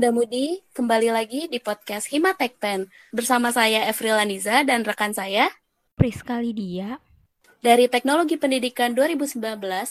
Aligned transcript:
Muda-mudi, 0.00 0.64
kembali 0.72 1.12
lagi 1.12 1.44
di 1.52 1.60
podcast 1.60 2.08
Himatek 2.08 2.56
Pen. 2.56 2.88
Bersama 3.12 3.52
saya 3.52 3.84
Evril 3.84 4.16
Laniza 4.16 4.64
dan 4.64 4.80
rekan 4.80 5.12
saya 5.12 5.52
Priska 5.92 6.40
Lydia 6.40 6.96
dari 7.60 7.84
Teknologi 7.84 8.40
Pendidikan 8.40 8.96
2019 8.96 9.36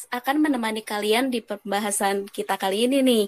akan 0.09 0.35
menemani 0.41 0.81
kalian 0.81 1.29
di 1.29 1.45
pembahasan 1.45 2.25
kita 2.25 2.57
kali 2.57 2.89
ini 2.89 3.05
nih. 3.05 3.25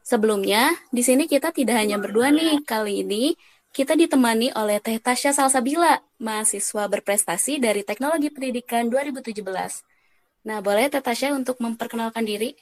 Sebelumnya, 0.00 0.72
di 0.88 1.04
sini 1.04 1.28
kita 1.28 1.52
tidak 1.52 1.76
hanya 1.76 2.00
berdua 2.00 2.32
nih. 2.32 2.64
Kali 2.64 3.04
ini 3.04 3.36
kita 3.76 3.92
ditemani 3.92 4.48
oleh 4.56 4.80
Teh 4.80 4.96
Tasya 4.96 5.36
Salsabila, 5.36 6.00
mahasiswa 6.16 6.88
berprestasi 6.88 7.60
dari 7.60 7.84
Teknologi 7.84 8.32
Pendidikan 8.32 8.88
2017. 8.88 9.44
Nah, 10.48 10.64
boleh 10.64 10.88
Teh 10.88 11.04
Tasya 11.04 11.36
untuk 11.36 11.60
memperkenalkan 11.60 12.24
diri? 12.24 12.56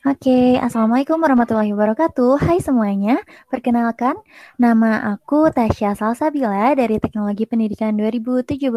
Oke, 0.00 0.56
Assalamualaikum 0.56 1.20
warahmatullahi 1.20 1.76
wabarakatuh. 1.76 2.40
Hai 2.40 2.56
semuanya, 2.64 3.20
perkenalkan, 3.52 4.16
nama 4.56 5.12
aku 5.12 5.52
Tasya 5.52 5.92
Salsabila 5.92 6.72
dari 6.72 6.96
Teknologi 6.96 7.44
Pendidikan 7.44 7.92
2017. 7.92 8.72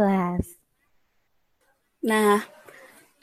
Nah, 2.04 2.44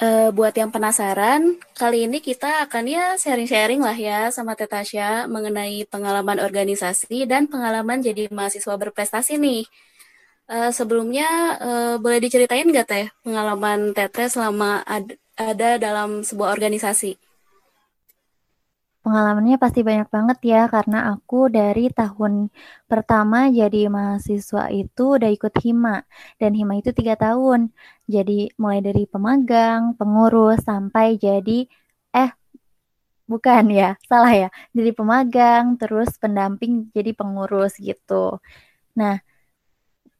e, 0.00 0.32
buat 0.32 0.56
yang 0.56 0.72
penasaran, 0.72 1.60
kali 1.76 2.08
ini 2.08 2.24
kita 2.24 2.64
akan 2.64 2.88
ya 2.88 3.04
sharing-sharing 3.20 3.84
lah 3.84 3.92
ya 3.92 4.32
sama 4.32 4.56
Teh 4.56 4.64
Tasya 4.64 5.28
mengenai 5.28 5.84
pengalaman 5.84 6.40
organisasi 6.40 7.28
dan 7.28 7.52
pengalaman 7.52 8.00
jadi 8.00 8.32
mahasiswa 8.32 8.80
berprestasi 8.80 9.36
nih. 9.36 9.68
E, 10.48 10.56
sebelumnya, 10.72 11.28
e, 11.60 11.70
boleh 12.00 12.16
diceritain 12.16 12.64
nggak 12.64 12.88
Teh 12.88 13.12
pengalaman 13.20 13.92
Teteh 13.92 14.32
selama 14.32 14.80
ad 14.88 15.20
ada 15.36 15.76
dalam 15.76 16.24
sebuah 16.24 16.56
organisasi? 16.56 17.29
Pengalamannya 19.00 19.56
pasti 19.56 19.80
banyak 19.80 20.08
banget 20.12 20.38
ya, 20.44 20.60
karena 20.68 20.96
aku 21.16 21.48
dari 21.48 21.88
tahun 21.88 22.52
pertama 22.84 23.48
jadi 23.48 23.88
mahasiswa 23.88 24.68
itu 24.68 25.04
udah 25.16 25.30
ikut 25.36 25.54
HIMA, 25.56 26.04
dan 26.40 26.52
HIMA 26.52 26.74
itu 26.84 26.92
tiga 26.92 27.16
tahun. 27.16 27.72
Jadi 28.04 28.52
mulai 28.60 28.80
dari 28.84 29.08
pemagang, 29.08 29.96
pengurus, 29.96 30.60
sampai 30.68 31.16
jadi, 31.16 31.64
eh 32.12 32.30
bukan 33.32 33.64
ya, 33.72 33.88
salah 34.10 34.32
ya, 34.34 34.48
jadi 34.76 34.90
pemagang, 34.98 35.64
terus 35.80 36.10
pendamping, 36.22 36.92
jadi 36.96 37.10
pengurus 37.16 37.78
gitu. 37.80 38.40
Nah, 39.00 39.20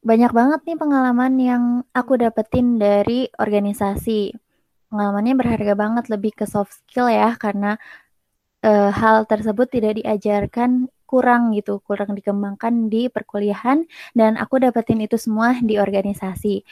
banyak 0.00 0.32
banget 0.32 0.60
nih 0.66 0.78
pengalaman 0.82 1.32
yang 1.40 1.64
aku 1.92 2.16
dapetin 2.20 2.80
dari 2.80 3.28
organisasi. 3.36 4.32
Pengalamannya 4.90 5.34
berharga 5.40 5.74
banget, 5.76 6.04
lebih 6.12 6.32
ke 6.38 6.44
soft 6.48 6.72
skill 6.80 7.08
ya, 7.12 7.36
karena 7.38 7.76
uh, 8.64 8.90
hal 8.92 9.24
tersebut 9.26 9.68
tidak 9.68 10.00
diajarkan 10.00 10.88
kurang 11.08 11.50
gitu, 11.58 11.82
kurang 11.82 12.14
dikembangkan 12.14 12.86
di 12.86 13.10
perkuliahan 13.10 13.82
dan 14.14 14.38
aku 14.38 14.62
dapetin 14.62 15.02
itu 15.02 15.18
semua 15.18 15.58
di 15.58 15.76
organisasi. 15.76 16.62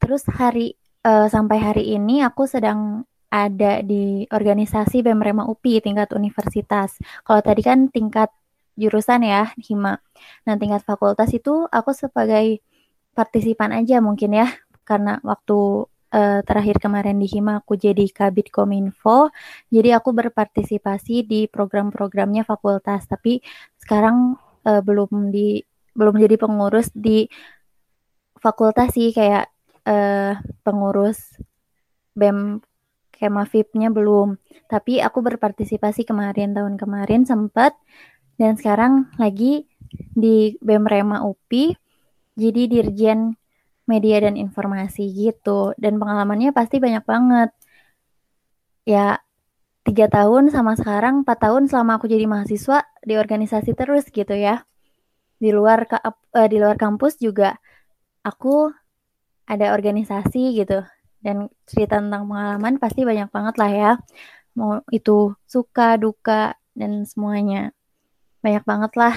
Terus 0.00 0.24
hari 0.32 0.72
uh, 1.04 1.28
sampai 1.28 1.58
hari 1.60 1.84
ini 1.92 2.24
aku 2.24 2.48
sedang 2.48 3.04
ada 3.28 3.82
di 3.82 4.24
organisasi 4.30 5.02
BEM 5.02 5.20
UPI 5.42 5.82
tingkat 5.82 6.14
universitas. 6.14 6.96
Kalau 7.26 7.42
tadi 7.42 7.66
kan 7.66 7.90
tingkat 7.90 8.30
jurusan 8.78 9.26
ya, 9.26 9.50
HIMA. 9.58 9.98
Nah, 10.46 10.54
tingkat 10.54 10.86
fakultas 10.86 11.34
itu 11.34 11.66
aku 11.70 11.90
sebagai 11.94 12.62
partisipan 13.14 13.74
aja 13.74 13.98
mungkin 13.98 14.38
ya, 14.38 14.50
karena 14.86 15.18
waktu 15.26 15.86
uh, 16.14 16.40
terakhir 16.46 16.78
kemarin 16.78 17.18
di 17.18 17.26
Hima 17.26 17.58
aku 17.58 17.74
jadi 17.74 18.06
Kabit 18.06 18.54
Kominfo. 18.54 19.34
Jadi 19.74 19.90
aku 19.90 20.14
berpartisipasi 20.14 21.26
di 21.26 21.50
program-programnya 21.50 22.46
fakultas, 22.46 23.10
tapi 23.10 23.42
sekarang 23.82 24.38
uh, 24.64 24.80
belum 24.80 25.34
di 25.34 25.58
belum 25.94 26.18
jadi 26.18 26.38
pengurus 26.38 26.90
di 26.94 27.26
fakultas 28.38 28.94
sih 28.94 29.10
kayak 29.10 29.50
uh, 29.86 30.38
pengurus 30.62 31.38
BEM 32.14 32.62
Kemafipnya 33.14 33.94
belum. 33.94 34.38
Tapi 34.66 34.98
aku 34.98 35.22
berpartisipasi 35.22 36.02
kemarin 36.02 36.50
tahun 36.50 36.74
kemarin 36.74 37.22
sempat 37.22 37.78
dan 38.34 38.58
sekarang 38.58 39.06
lagi 39.22 39.70
di 39.94 40.58
BEM 40.58 40.82
Rema 40.82 41.22
UPI 41.22 41.78
jadi 42.34 42.66
dirjen 42.66 43.38
media 43.84 44.24
dan 44.24 44.34
informasi 44.36 45.08
gitu. 45.12 45.72
Dan 45.76 46.00
pengalamannya 46.00 46.50
pasti 46.56 46.80
banyak 46.80 47.04
banget. 47.04 47.50
Ya, 48.84 49.20
tiga 49.84 50.08
tahun 50.08 50.52
sama 50.52 50.76
sekarang 50.76 51.24
empat 51.24 51.38
tahun 51.44 51.68
selama 51.68 52.00
aku 52.00 52.08
jadi 52.08 52.24
mahasiswa 52.24 52.84
di 53.04 53.14
organisasi 53.16 53.76
terus 53.76 54.08
gitu 54.08 54.32
ya. 54.32 54.64
Di 55.40 55.52
luar 55.52 55.84
uh, 55.88 56.48
di 56.48 56.56
luar 56.56 56.80
kampus 56.80 57.20
juga 57.20 57.56
aku 58.24 58.72
ada 59.44 59.76
organisasi 59.76 60.56
gitu. 60.56 60.84
Dan 61.24 61.48
cerita 61.64 62.00
tentang 62.00 62.28
pengalaman 62.28 62.76
pasti 62.76 63.04
banyak 63.04 63.28
banget 63.32 63.54
lah 63.56 63.70
ya. 63.72 63.92
Mau 64.54 64.84
itu 64.92 65.32
suka, 65.48 65.96
duka, 65.96 66.56
dan 66.76 67.08
semuanya. 67.08 67.72
Banyak 68.44 68.64
banget 68.68 68.92
lah. 69.00 69.14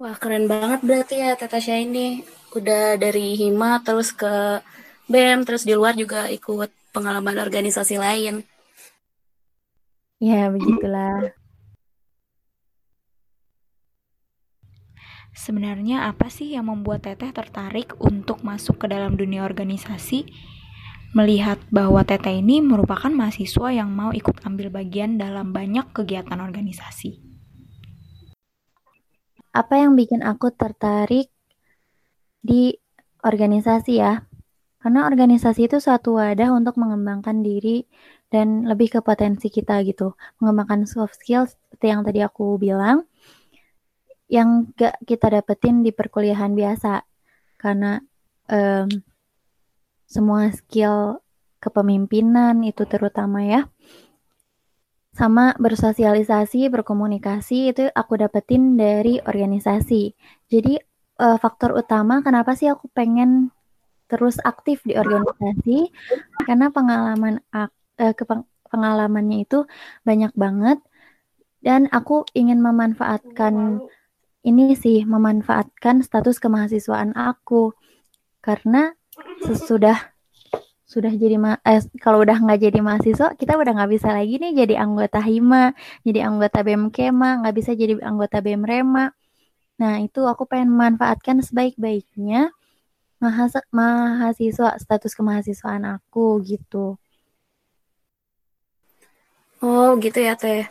Wah, 0.00 0.16
keren 0.16 0.48
banget 0.48 0.80
berarti 0.80 1.20
ya 1.20 1.36
Tata 1.36 1.60
ini 1.60 2.24
udah 2.54 2.98
dari 2.98 3.38
Hima 3.38 3.82
terus 3.86 4.10
ke 4.14 4.60
BEM 5.10 5.42
terus 5.42 5.66
di 5.66 5.74
luar 5.74 5.98
juga 5.98 6.30
ikut 6.30 6.70
pengalaman 6.94 7.38
organisasi 7.38 7.98
lain. 7.98 8.46
Ya, 10.20 10.52
begitulah. 10.52 11.32
Sebenarnya 15.30 16.10
apa 16.10 16.28
sih 16.28 16.52
yang 16.52 16.68
membuat 16.68 17.06
Teteh 17.06 17.32
tertarik 17.32 17.96
untuk 18.02 18.42
masuk 18.44 18.82
ke 18.82 18.86
dalam 18.90 19.16
dunia 19.16 19.46
organisasi? 19.46 20.28
Melihat 21.16 21.56
bahwa 21.72 22.04
Teteh 22.04 22.42
ini 22.42 22.60
merupakan 22.60 23.08
mahasiswa 23.08 23.72
yang 23.72 23.88
mau 23.94 24.12
ikut 24.12 24.44
ambil 24.44 24.68
bagian 24.68 25.16
dalam 25.16 25.54
banyak 25.54 25.90
kegiatan 25.96 26.36
organisasi. 26.36 27.22
Apa 29.50 29.82
yang 29.82 29.96
bikin 29.96 30.22
aku 30.22 30.52
tertarik 30.54 31.29
di 32.40 32.74
organisasi 33.20 33.92
ya. 34.00 34.24
Karena 34.80 35.04
organisasi 35.04 35.68
itu 35.68 35.76
suatu 35.76 36.16
wadah 36.16 36.56
untuk 36.56 36.80
mengembangkan 36.80 37.44
diri 37.44 37.84
dan 38.32 38.64
lebih 38.64 38.96
ke 38.96 39.00
potensi 39.04 39.52
kita 39.52 39.84
gitu. 39.84 40.16
Mengembangkan 40.40 40.88
soft 40.88 41.20
skills 41.20 41.52
seperti 41.68 41.86
yang 41.92 42.00
tadi 42.00 42.24
aku 42.24 42.56
bilang, 42.56 43.04
yang 44.30 44.72
gak 44.72 44.96
kita 45.04 45.36
dapetin 45.36 45.84
di 45.84 45.92
perkuliahan 45.92 46.56
biasa. 46.56 47.04
Karena 47.60 48.00
um, 48.48 48.88
semua 50.08 50.48
skill 50.48 51.20
kepemimpinan 51.60 52.64
itu 52.64 52.88
terutama 52.88 53.44
ya. 53.44 53.68
Sama 55.12 55.52
bersosialisasi, 55.60 56.72
berkomunikasi 56.72 57.76
itu 57.76 57.84
aku 57.92 58.16
dapetin 58.16 58.80
dari 58.80 59.20
organisasi. 59.20 60.16
Jadi 60.48 60.80
uh, 61.20 61.36
faktor 61.36 61.76
utama 61.76 62.24
kenapa 62.24 62.56
sih 62.56 62.72
aku 62.72 62.88
pengen 62.96 63.52
terus 64.08 64.40
aktif 64.42 64.80
di 64.82 64.96
organisasi? 64.96 65.92
Karena 66.48 66.72
pengalaman 66.72 67.44
uh, 67.52 67.68
pengalamannya 68.72 69.44
itu 69.44 69.68
banyak 70.02 70.32
banget. 70.34 70.80
Dan 71.60 71.92
aku 71.92 72.24
ingin 72.32 72.64
memanfaatkan 72.64 73.84
ini 74.40 74.72
sih 74.72 75.04
memanfaatkan 75.04 76.00
status 76.00 76.40
kemahasiswaan 76.40 77.12
aku. 77.12 77.76
Karena 78.40 78.96
sesudah 79.44 80.10
sudah 80.90 81.14
jadi 81.14 81.38
ma 81.38 81.54
eh, 81.62 81.78
kalau 82.02 82.26
udah 82.26 82.34
nggak 82.34 82.66
jadi 82.66 82.82
mahasiswa 82.82 83.38
kita 83.38 83.54
udah 83.54 83.78
nggak 83.78 83.94
bisa 83.94 84.10
lagi 84.10 84.42
nih 84.42 84.66
jadi 84.66 84.82
anggota 84.82 85.22
hima 85.22 85.70
jadi 86.02 86.26
anggota 86.26 86.66
bem 86.66 86.90
kema 86.90 87.46
nggak 87.46 87.54
bisa 87.54 87.78
jadi 87.78 87.94
anggota 88.02 88.42
bem 88.42 88.66
rema 88.66 89.14
Nah, 89.80 89.96
itu 90.04 90.20
aku 90.28 90.44
pengen 90.44 90.76
memanfaatkan 90.76 91.40
sebaik-baiknya 91.40 92.52
mahasiswa 93.72 94.76
status 94.76 95.12
kemahasiswaan 95.16 95.84
aku 95.88 96.40
gitu. 96.44 97.00
Oh, 99.60 99.96
gitu 100.00 100.20
ya, 100.20 100.36
Teh. 100.36 100.68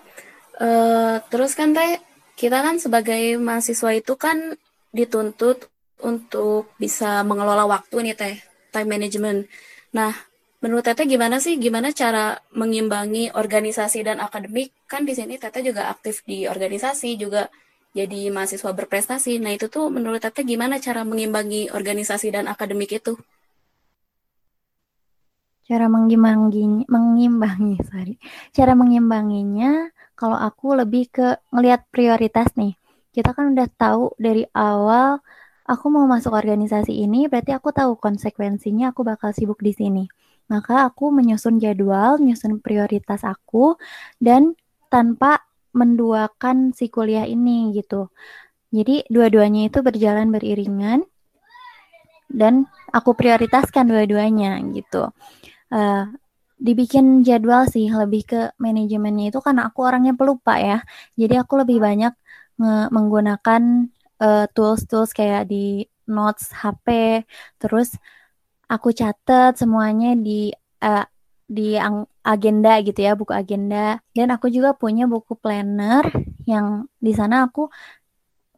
Uh, 0.61 1.21
terus 1.33 1.57
kan, 1.57 1.73
Teh, 1.73 1.97
kita 2.37 2.61
kan 2.61 2.77
sebagai 2.77 3.37
mahasiswa 3.41 3.89
itu 3.97 4.13
kan 4.17 4.57
dituntut 4.93 5.69
untuk 6.01 6.73
bisa 6.81 7.21
mengelola 7.25 7.65
waktu 7.69 8.09
nih, 8.09 8.15
Teh, 8.17 8.35
time 8.73 8.89
management. 8.89 9.49
Nah, 9.93 10.13
menurut 10.61 10.85
Teteh 10.85 11.05
gimana 11.09 11.41
sih 11.41 11.57
gimana 11.57 11.89
cara 11.93 12.37
mengimbangi 12.53 13.33
organisasi 13.33 14.05
dan 14.05 14.21
akademik? 14.21 14.73
Kan 14.85 15.05
di 15.05 15.13
sini 15.17 15.37
Teteh 15.41 15.65
juga 15.65 15.89
aktif 15.89 16.21
di 16.25 16.45
organisasi, 16.45 17.17
juga 17.17 17.49
jadi 17.97 18.29
mahasiswa 18.29 18.71
berprestasi. 18.73 19.41
Nah 19.41 19.51
itu 19.57 19.65
tuh 19.67 19.89
menurut 19.89 20.21
Tete 20.21 20.45
gimana 20.45 20.77
cara 20.77 21.01
mengimbangi 21.01 21.73
organisasi 21.73 22.29
dan 22.33 22.45
akademik 22.45 22.93
itu? 22.93 23.17
Cara 25.69 25.85
mengimbangi, 25.85 26.89
mengimbangi, 26.89 27.77
sorry. 27.85 28.17
Cara 28.49 28.73
mengimbanginya, 28.73 29.93
kalau 30.17 30.33
aku 30.33 30.73
lebih 30.73 31.13
ke 31.13 31.37
ngelihat 31.53 31.85
prioritas 31.93 32.49
nih. 32.57 32.73
Kita 33.13 33.37
kan 33.37 33.53
udah 33.53 33.69
tahu 33.77 34.17
dari 34.17 34.49
awal 34.57 35.21
aku 35.69 35.85
mau 35.93 36.09
masuk 36.09 36.33
organisasi 36.33 36.89
ini, 37.05 37.29
berarti 37.29 37.53
aku 37.53 37.69
tahu 37.69 38.01
konsekuensinya 38.01 38.89
aku 38.89 39.05
bakal 39.05 39.29
sibuk 39.29 39.61
di 39.61 39.69
sini. 39.77 40.05
Maka 40.49 40.89
aku 40.89 41.13
menyusun 41.13 41.61
jadwal, 41.61 42.17
menyusun 42.17 42.57
prioritas 42.65 43.21
aku, 43.21 43.77
dan 44.17 44.57
tanpa 44.89 45.45
menduakan 45.75 46.75
si 46.75 46.89
kuliah 46.89 47.25
ini 47.25 47.73
gitu. 47.77 48.09
Jadi 48.69 49.09
dua-duanya 49.09 49.69
itu 49.69 49.81
berjalan 49.81 50.29
beriringan 50.29 51.01
dan 52.29 52.69
aku 52.93 53.17
prioritaskan 53.17 53.89
dua-duanya 53.89 54.61
gitu 54.69 55.09
uh, 55.73 56.05
dibikin 56.59 57.23
jadwal 57.23 57.65
sih 57.65 57.87
lebih 57.87 58.27
ke 58.27 58.41
manajemennya 58.59 59.31
itu 59.31 59.39
karena 59.39 59.71
aku 59.71 59.79
orangnya 59.87 60.13
pelupa 60.13 60.59
ya. 60.59 60.83
Jadi 61.15 61.39
aku 61.39 61.63
lebih 61.63 61.79
banyak 61.79 62.13
menggunakan 62.91 63.87
uh, 64.19 64.45
tools-tools 64.51 65.15
kayak 65.15 65.47
di 65.47 65.87
notes 66.11 66.51
HP, 66.51 67.23
terus 67.55 67.95
aku 68.67 68.91
catat 68.91 69.55
semuanya 69.55 70.11
di 70.19 70.51
uh, 70.83 71.07
di 71.47 71.79
agenda 72.33 72.71
gitu 72.85 72.99
ya, 73.07 73.11
buku 73.19 73.33
agenda. 73.41 73.99
Dan 74.15 74.27
aku 74.35 74.47
juga 74.55 74.77
punya 74.81 75.03
buku 75.13 75.33
planner 75.43 76.05
yang 76.45 76.85
di 77.05 77.11
sana 77.19 77.35
aku 77.49 77.61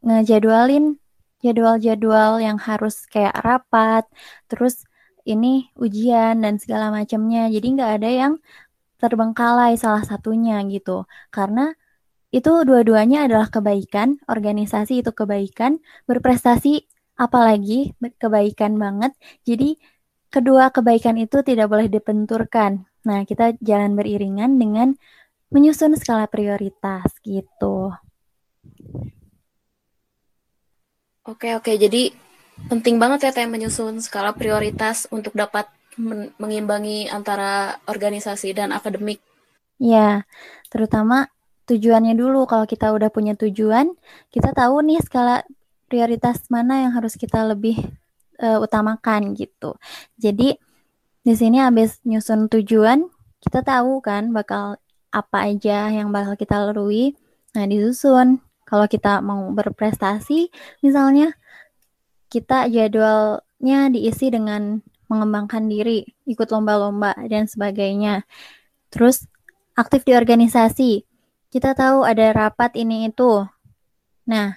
ngejadwalin 0.06 0.98
jadwal-jadwal 1.44 2.38
yang 2.42 2.58
harus 2.62 2.96
kayak 3.10 3.34
rapat, 3.42 4.06
terus 4.50 4.86
ini 5.26 5.70
ujian 5.78 6.42
dan 6.44 6.58
segala 6.62 6.94
macamnya. 6.94 7.50
Jadi 7.50 7.68
nggak 7.76 7.92
ada 8.02 8.10
yang 8.10 8.34
terbengkalai 9.02 9.74
salah 9.80 10.04
satunya 10.06 10.62
gitu. 10.70 11.10
Karena 11.34 11.74
itu 12.32 12.52
dua-duanya 12.64 13.28
adalah 13.28 13.50
kebaikan, 13.52 14.22
organisasi 14.30 15.04
itu 15.04 15.12
kebaikan, 15.12 15.82
berprestasi 16.08 16.88
apalagi 17.20 17.94
kebaikan 18.22 18.78
banget. 18.80 19.12
Jadi 19.44 19.78
kedua 20.32 20.72
kebaikan 20.72 21.18
itu 21.20 21.44
tidak 21.44 21.68
boleh 21.68 21.88
dipenturkan. 21.92 22.91
Nah, 23.02 23.26
kita 23.26 23.58
jalan 23.60 23.98
beriringan 23.98 24.62
dengan 24.62 24.94
menyusun 25.52 25.98
skala 26.00 26.30
prioritas 26.32 27.12
gitu. 27.26 27.92
Oke, 31.28 31.54
oke. 31.54 31.72
Jadi 31.76 32.14
penting 32.70 32.98
banget 32.98 33.30
ya 33.30 33.32
teh 33.34 33.46
menyusun 33.46 34.02
skala 34.02 34.34
prioritas 34.34 35.06
untuk 35.12 35.34
dapat 35.38 35.70
mengimbangi 36.40 37.12
antara 37.12 37.78
organisasi 37.86 38.56
dan 38.56 38.72
akademik. 38.72 39.20
Ya, 39.82 40.24
terutama 40.72 41.28
tujuannya 41.68 42.16
dulu. 42.16 42.48
Kalau 42.48 42.66
kita 42.66 42.94
udah 42.96 43.12
punya 43.12 43.36
tujuan, 43.36 43.92
kita 44.32 44.56
tahu 44.56 44.82
nih 44.88 45.02
skala 45.04 45.44
prioritas 45.92 46.48
mana 46.48 46.88
yang 46.88 46.96
harus 46.96 47.20
kita 47.20 47.44
lebih 47.44 47.76
uh, 48.40 48.64
utamakan 48.64 49.36
gitu. 49.36 49.76
Jadi 50.16 50.56
di 51.22 51.34
sini 51.38 51.62
habis 51.62 52.02
nyusun 52.02 52.50
tujuan, 52.50 53.06
kita 53.42 53.62
tahu 53.62 54.02
kan 54.02 54.34
bakal 54.34 54.82
apa 55.14 55.52
aja 55.52 55.92
yang 55.94 56.10
bakal 56.10 56.34
kita 56.34 56.58
lalui. 56.58 57.14
Nah, 57.54 57.68
disusun. 57.68 58.42
Kalau 58.64 58.88
kita 58.88 59.20
mau 59.20 59.52
berprestasi, 59.52 60.48
misalnya 60.80 61.36
kita 62.32 62.72
jadwalnya 62.72 63.92
diisi 63.92 64.32
dengan 64.32 64.80
mengembangkan 65.12 65.68
diri, 65.68 66.08
ikut 66.24 66.48
lomba-lomba 66.48 67.12
dan 67.28 67.52
sebagainya. 67.52 68.24
Terus 68.88 69.28
aktif 69.76 70.08
di 70.08 70.16
organisasi. 70.16 71.04
Kita 71.52 71.76
tahu 71.76 72.08
ada 72.08 72.32
rapat 72.32 72.80
ini 72.80 73.12
itu. 73.12 73.44
Nah, 74.32 74.56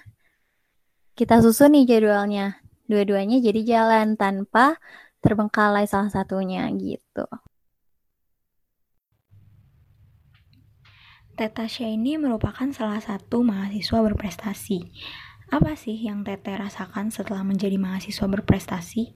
kita 1.19 1.43
susun 1.43 1.75
nih 1.75 1.99
jadwalnya. 1.99 2.63
Dua-duanya 2.87 3.43
jadi 3.43 3.61
jalan 3.67 4.15
tanpa 4.15 4.79
terbengkalai 5.25 5.89
salah 5.89 6.13
satunya 6.13 6.69
gitu. 6.77 7.25
Teta 11.35 11.67
ini 11.81 12.15
merupakan 12.15 12.69
salah 12.71 13.01
satu 13.01 13.43
mahasiswa 13.43 13.99
berprestasi 13.99 14.79
apa 15.53 15.77
sih 15.77 15.93
yang 15.93 16.25
Teteh 16.25 16.57
rasakan 16.57 17.13
setelah 17.13 17.45
menjadi 17.45 17.77
mahasiswa 17.77 18.25
berprestasi? 18.25 19.13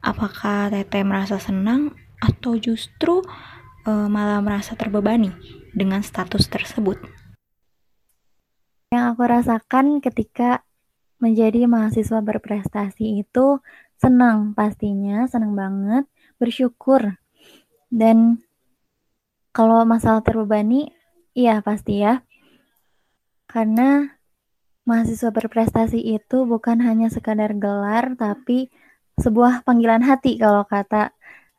Apakah 0.00 0.72
Teteh 0.72 1.04
merasa 1.04 1.36
senang 1.36 1.92
atau 2.18 2.56
justru 2.56 3.20
e, 3.84 3.92
malah 4.08 4.40
merasa 4.40 4.72
terbebani 4.78 5.28
dengan 5.76 6.00
status 6.00 6.48
tersebut? 6.48 6.96
Yang 8.88 9.04
aku 9.12 9.22
rasakan 9.28 9.86
ketika 10.00 10.64
menjadi 11.20 11.68
mahasiswa 11.68 12.24
berprestasi 12.24 13.20
itu 13.20 13.60
senang 13.98 14.54
pastinya, 14.54 15.26
senang 15.26 15.52
banget, 15.58 16.06
bersyukur. 16.38 17.18
Dan 17.90 18.38
kalau 19.50 19.82
masalah 19.82 20.22
terbebani, 20.22 20.94
iya 21.34 21.58
pasti 21.60 22.00
ya. 22.06 22.22
Karena 23.50 24.06
mahasiswa 24.86 25.34
berprestasi 25.34 25.98
itu 25.98 26.46
bukan 26.46 26.80
hanya 26.80 27.10
sekadar 27.10 27.52
gelar, 27.58 28.14
tapi 28.14 28.70
sebuah 29.18 29.66
panggilan 29.66 30.06
hati 30.06 30.38
kalau 30.38 30.62
kata 30.62 31.10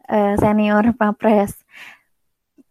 uh, 0.08 0.34
senior 0.40 0.96
Papres. 0.96 1.60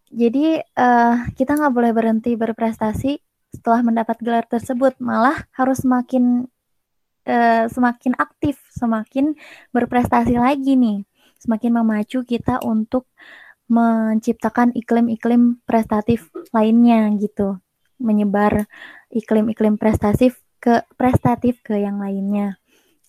Jadi 0.09 0.57
uh, 0.81 1.29
kita 1.37 1.61
nggak 1.61 1.75
boleh 1.77 1.93
berhenti 1.93 2.33
berprestasi 2.33 3.21
setelah 3.53 3.85
mendapat 3.85 4.17
gelar 4.25 4.45
tersebut, 4.49 4.97
malah 5.01 5.45
harus 5.53 5.85
semakin 5.85 6.49
uh, 7.29 7.69
semakin 7.69 8.17
aktif, 8.17 8.59
semakin 8.75 9.37
berprestasi 9.71 10.41
lagi 10.41 10.75
nih, 10.75 11.05
semakin 11.39 11.79
memacu 11.79 12.25
kita 12.25 12.65
untuk 12.65 13.07
menciptakan 13.69 14.73
iklim-iklim 14.73 15.61
prestatif 15.69 16.33
lainnya 16.57 17.13
gitu, 17.21 17.61
menyebar 18.01 18.65
iklim-iklim 19.13 19.77
prestatif 19.77 20.41
ke 20.59 20.83
prestatif 20.97 21.61
ke 21.61 21.77
yang 21.77 22.01
lainnya. 22.01 22.57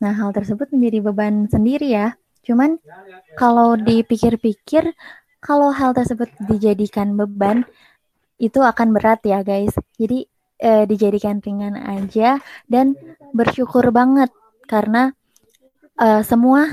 Nah, 0.03 0.15
hal 0.15 0.35
tersebut 0.35 0.71
menjadi 0.75 0.99
beban 1.03 1.47
sendiri 1.47 1.91
ya. 1.91 2.15
Cuman 2.43 2.79
kalau 3.35 3.75
dipikir-pikir, 3.75 4.95
kalau 5.39 5.71
hal 5.71 5.95
tersebut 5.95 6.27
dijadikan 6.47 7.15
beban, 7.15 7.63
itu 8.39 8.63
akan 8.63 8.95
berat 8.95 9.19
ya 9.27 9.43
guys. 9.43 9.75
Jadi 9.99 10.27
eh, 10.59 10.83
dijadikan 10.85 11.39
ringan 11.39 11.79
aja 11.79 12.37
dan 12.67 12.93
bersyukur 13.31 13.89
banget 13.95 14.29
karena 14.67 15.15
eh, 15.97 16.21
semua 16.21 16.67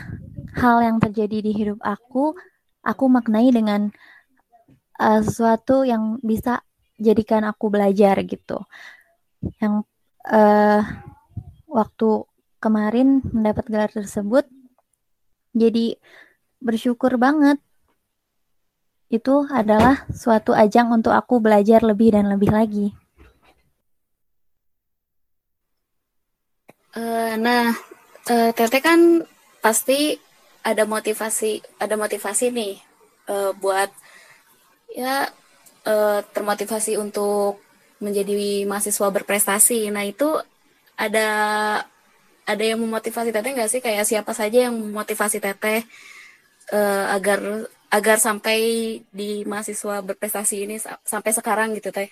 hal 0.57 0.83
yang 0.83 0.99
terjadi 1.01 1.39
di 1.41 1.53
hidup 1.55 1.81
aku, 1.81 2.35
aku 2.83 3.05
maknai 3.07 3.49
dengan 3.55 3.89
eh, 5.01 5.21
sesuatu 5.23 5.87
yang 5.87 6.19
bisa 6.21 6.61
jadikan 7.01 7.45
aku 7.47 7.69
belajar 7.73 8.17
gitu. 8.25 8.65
Yang 9.61 9.85
uh, 10.27 10.83
waktu 11.69 12.09
kemarin 12.59 13.23
mendapat 13.31 13.65
gelar 13.69 13.91
tersebut 13.93 14.49
jadi 15.53 15.97
bersyukur 16.59 17.15
banget 17.21 17.61
itu 19.07 19.47
adalah 19.55 20.03
suatu 20.11 20.51
ajang 20.51 20.91
untuk 20.91 21.15
aku 21.15 21.39
belajar 21.39 21.85
lebih 21.87 22.19
dan 22.19 22.27
lebih 22.27 22.51
lagi. 22.51 22.87
Uh, 26.97 27.37
nah, 27.37 27.77
uh, 28.33 28.51
Tete 28.57 28.79
kan 28.81 29.21
pasti 29.61 30.17
ada 30.65 30.89
motivasi, 30.89 31.61
ada 31.77 31.95
motivasi 31.95 32.49
nih 32.59 32.75
uh, 33.29 33.53
buat 33.63 33.91
ya 34.97 35.29
uh, 35.85 36.21
termotivasi 36.35 36.97
untuk 37.05 37.61
menjadi 38.01 38.65
mahasiswa 38.71 39.09
berprestasi. 39.13 39.93
Nah 39.93 40.05
itu 40.09 40.29
ada 40.97 41.29
ada 42.47 42.65
yang 42.71 42.81
memotivasi 42.81 43.31
teteh 43.35 43.53
nggak 43.53 43.71
sih 43.73 43.81
kayak 43.85 44.09
siapa 44.09 44.33
saja 44.33 44.59
yang 44.71 44.75
memotivasi 44.81 45.39
teteh 45.43 45.85
uh, 46.73 47.05
agar 47.17 47.41
agar 47.93 48.17
sampai 48.27 48.59
di 49.19 49.45
mahasiswa 49.51 49.95
berprestasi 50.09 50.57
ini 50.65 50.77
sampai 51.13 51.31
sekarang 51.39 51.69
gitu 51.79 51.91
teh? 51.93 52.09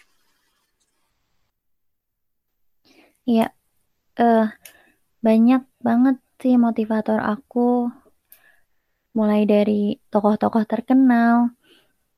Iya, 3.31 3.45
uh, 4.21 4.45
banyak 5.25 5.65
banget 5.81 6.21
sih 6.37 6.61
motivator 6.61 7.17
aku 7.17 7.89
mulai 9.17 9.49
dari 9.49 9.97
tokoh-tokoh 10.13 10.69
terkenal, 10.69 11.57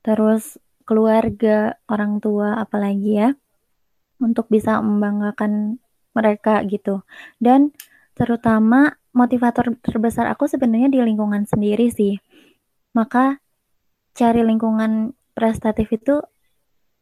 terus 0.03 0.59
keluarga, 0.83 1.79
orang 1.87 2.19
tua, 2.19 2.59
apalagi 2.59 3.11
ya 3.23 3.29
untuk 4.19 4.51
bisa 4.51 4.81
membanggakan 4.83 5.77
mereka 6.11 6.59
gitu. 6.67 7.05
Dan 7.37 7.71
terutama 8.17 8.97
motivator 9.13 9.77
terbesar 9.79 10.25
aku 10.27 10.49
sebenarnya 10.49 10.89
di 10.89 10.99
lingkungan 10.99 11.45
sendiri 11.45 11.93
sih. 11.93 12.17
Maka 12.97 13.37
cari 14.17 14.41
lingkungan 14.41 15.13
prestatif 15.37 15.93
itu 15.93 16.17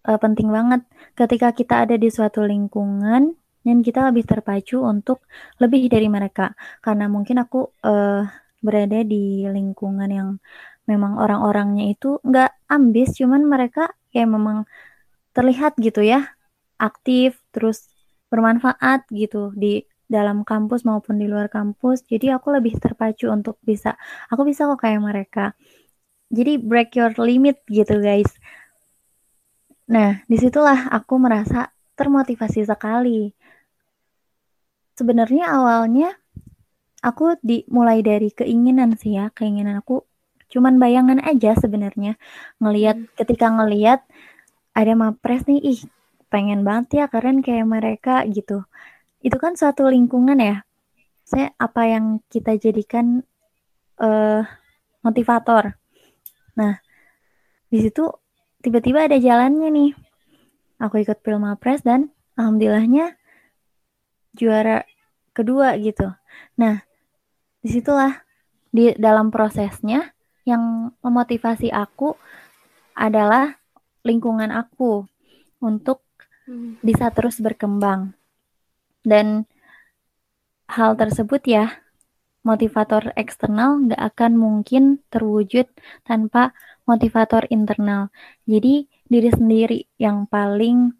uh, 0.04 0.20
penting 0.20 0.52
banget. 0.52 0.84
Ketika 1.16 1.56
kita 1.56 1.88
ada 1.88 1.96
di 1.96 2.12
suatu 2.12 2.44
lingkungan 2.44 3.32
dan 3.66 3.82
kita 3.82 4.06
lebih 4.14 4.30
terpacu 4.30 4.86
untuk 4.86 5.26
lebih 5.58 5.90
dari 5.90 6.06
mereka, 6.06 6.54
karena 6.86 7.10
mungkin 7.10 7.42
aku 7.42 7.74
uh, 7.82 8.24
berada 8.62 9.02
di 9.02 9.50
lingkungan 9.50 10.10
yang 10.10 10.30
memang 10.86 11.18
orang-orangnya 11.18 11.90
itu 11.90 12.22
nggak 12.22 12.70
ambis, 12.70 13.18
cuman 13.18 13.42
mereka 13.50 13.90
kayak 14.14 14.30
memang 14.30 14.70
terlihat 15.34 15.76
gitu 15.82 16.06
ya 16.06 16.32
aktif 16.78 17.42
terus 17.52 17.90
bermanfaat 18.30 19.08
gitu 19.12 19.52
di 19.56 19.84
dalam 20.06 20.46
kampus 20.46 20.86
maupun 20.86 21.18
di 21.18 21.26
luar 21.26 21.50
kampus. 21.50 22.06
Jadi 22.06 22.30
aku 22.30 22.54
lebih 22.54 22.78
terpacu 22.78 23.34
untuk 23.34 23.58
bisa, 23.66 23.98
aku 24.30 24.46
bisa 24.46 24.70
kok 24.70 24.86
kayak 24.86 25.02
mereka. 25.02 25.58
Jadi 26.30 26.62
break 26.62 26.94
your 26.98 27.14
limit 27.18 27.62
gitu 27.70 28.02
guys. 28.02 28.30
Nah, 29.90 30.22
di 30.26 30.38
situlah 30.38 30.90
aku 30.90 31.18
merasa 31.22 31.70
termotivasi 31.94 32.66
sekali. 32.66 33.30
Sebenarnya 34.96 35.52
awalnya 35.52 36.16
aku 37.04 37.36
dimulai 37.44 38.00
dari 38.02 38.32
keinginan 38.32 38.96
sih 38.96 39.20
ya, 39.20 39.30
keinginan 39.36 39.84
aku 39.84 40.08
cuman 40.50 40.80
bayangan 40.80 41.20
aja 41.22 41.54
sebenarnya. 41.60 42.16
Ngelihat 42.64 42.98
hmm. 42.98 43.10
ketika 43.20 43.52
ngelihat 43.52 44.08
ada 44.76 44.94
mapres 44.96 45.44
nih 45.48 45.60
ih 45.62 45.80
pengen 46.32 46.64
banget 46.68 47.04
ya 47.04 47.06
keren 47.12 47.44
kayak 47.44 47.68
mereka 47.68 48.24
gitu. 48.28 48.64
Itu 49.20 49.36
kan 49.36 49.60
suatu 49.60 49.88
lingkungan 49.92 50.40
ya. 50.40 50.64
Saya 51.26 51.52
apa 51.58 51.90
yang 51.90 52.22
kita 52.32 52.56
jadikan 52.56 53.26
uh, 54.00 54.42
motivator. 55.04 55.76
Nah 56.56 56.80
di 57.68 57.84
situ 57.84 58.08
tiba-tiba 58.64 59.12
ada 59.12 59.20
jalannya 59.20 59.70
nih. 59.72 59.92
Aku 60.80 61.00
ikut 61.00 61.24
Pilmapres 61.24 61.84
dan 61.88 62.12
alhamdulillahnya 62.36 63.16
juara 64.36 64.84
kedua 65.32 65.80
gitu 65.80 66.12
nah 66.60 66.84
di 67.64 67.70
situlah 67.72 68.22
di 68.70 68.92
dalam 69.00 69.32
prosesnya 69.32 70.12
yang 70.46 70.94
memotivasi 71.02 71.74
aku 71.74 72.14
adalah 72.94 73.58
lingkungan 74.06 74.54
aku 74.54 75.08
untuk 75.64 76.06
hmm. 76.46 76.84
bisa 76.86 77.10
terus 77.10 77.42
berkembang 77.42 78.14
dan 79.06 79.46
hal 80.66 80.98
tersebut 80.98 81.46
ya, 81.46 81.78
motivator 82.42 83.14
eksternal 83.14 83.86
nggak 83.86 84.02
akan 84.02 84.32
mungkin 84.38 84.84
terwujud 85.14 85.70
tanpa 86.06 86.58
motivator 86.90 87.46
internal. 87.54 88.10
Jadi 88.50 88.90
diri 89.06 89.30
sendiri 89.30 89.80
yang 90.02 90.26
paling 90.26 90.94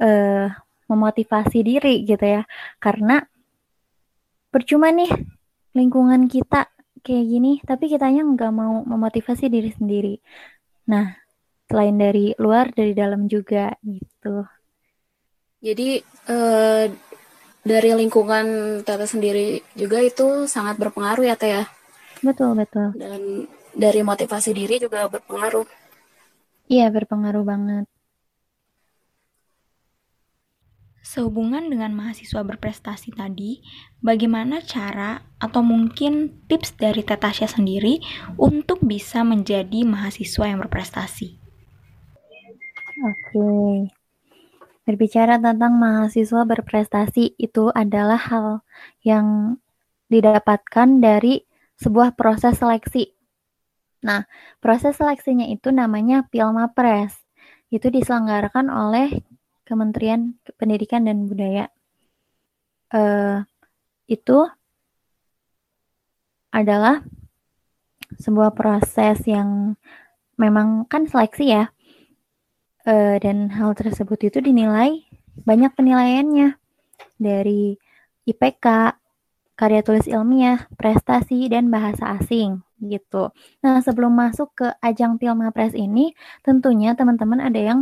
uh, 0.00 0.52
memotivasi 0.92 1.64
diri 1.64 2.04
gitu 2.04 2.22
ya. 2.22 2.42
Karena 2.76 3.20
percuma 4.52 4.92
nih 4.92 5.08
lingkungan 5.72 6.28
kita 6.28 6.68
kayak 7.00 7.26
gini, 7.26 7.52
tapi 7.64 7.88
kitanya 7.88 8.22
nggak 8.22 8.52
mau 8.52 8.84
memotivasi 8.84 9.48
diri 9.48 9.72
sendiri. 9.72 10.14
Nah, 10.92 11.16
selain 11.66 11.96
dari 11.96 12.36
luar, 12.36 12.70
dari 12.70 12.92
dalam 12.92 13.26
juga 13.26 13.72
gitu. 13.80 14.44
Jadi 15.62 16.02
uh, 16.28 16.84
dari 17.62 17.90
lingkungan 17.94 18.46
Tete 18.82 19.06
sendiri 19.06 19.62
juga 19.78 20.02
itu 20.02 20.50
sangat 20.50 20.76
berpengaruh 20.78 21.24
ya 21.26 21.38
Teh 21.38 21.50
ya. 21.62 21.64
Betul 22.22 22.58
betul. 22.58 22.94
Dan 22.98 23.46
dari 23.72 24.02
motivasi 24.02 24.50
diri 24.52 24.82
juga 24.82 25.06
berpengaruh. 25.06 25.66
Iya 26.66 26.90
berpengaruh 26.90 27.44
banget. 27.46 27.86
Sehubungan 31.02 31.66
dengan 31.66 31.90
mahasiswa 31.98 32.46
berprestasi 32.46 33.10
tadi, 33.18 33.58
bagaimana 33.98 34.62
cara 34.62 35.26
atau 35.42 35.58
mungkin 35.60 36.30
tips 36.46 36.78
dari 36.78 37.02
Tetasya 37.02 37.50
sendiri 37.50 37.98
untuk 38.38 38.78
bisa 38.86 39.26
menjadi 39.26 39.82
mahasiswa 39.82 40.46
yang 40.46 40.62
berprestasi? 40.62 41.42
Oke, 43.02 43.90
Berbicara 44.82 45.38
tentang 45.38 45.78
mahasiswa 45.78 46.42
berprestasi 46.42 47.38
itu 47.38 47.70
adalah 47.70 48.18
hal 48.18 48.46
yang 49.06 49.58
didapatkan 50.10 50.98
dari 50.98 51.46
sebuah 51.78 52.18
proses 52.18 52.58
seleksi. 52.58 53.14
Nah, 54.02 54.26
proses 54.58 54.98
seleksinya 54.98 55.46
itu 55.46 55.70
namanya 55.70 56.26
Pilma 56.26 56.74
Press. 56.74 57.14
Itu 57.70 57.94
diselenggarakan 57.94 58.66
oleh 58.74 59.22
Kementerian 59.72 60.36
Pendidikan 60.60 61.08
dan 61.08 61.24
Budaya. 61.24 61.72
Uh, 62.92 63.40
itu 64.04 64.44
adalah 66.52 67.00
sebuah 68.20 68.52
proses 68.52 69.24
yang 69.24 69.80
memang 70.36 70.84
kan 70.84 71.08
seleksi 71.08 71.56
ya 71.56 71.72
uh, 72.84 73.16
dan 73.16 73.48
hal 73.48 73.72
tersebut 73.72 74.28
itu 74.28 74.44
dinilai 74.44 75.00
banyak 75.48 75.72
penilaiannya 75.72 76.60
dari 77.16 77.80
IPK, 78.28 78.94
karya 79.56 79.80
tulis 79.82 80.06
ilmiah, 80.06 80.68
prestasi, 80.76 81.48
dan 81.50 81.72
bahasa 81.72 82.20
asing 82.20 82.62
gitu. 82.82 83.30
Nah, 83.62 83.78
sebelum 83.80 84.12
masuk 84.14 84.52
ke 84.54 84.68
ajang 84.82 85.18
Pilmapres 85.18 85.74
ini, 85.74 86.14
tentunya 86.42 86.98
teman-teman 86.98 87.38
ada 87.42 87.58
yang 87.58 87.80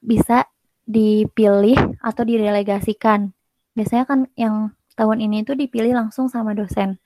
bisa 0.00 0.48
dipilih 0.86 1.78
atau 2.02 2.22
didelegasikan. 2.26 3.30
Biasanya 3.72 4.04
kan 4.04 4.20
yang 4.36 4.74
tahun 4.98 5.24
ini 5.24 5.46
itu 5.46 5.56
dipilih 5.56 5.96
langsung 5.96 6.28
sama 6.28 6.52
dosen. 6.52 7.00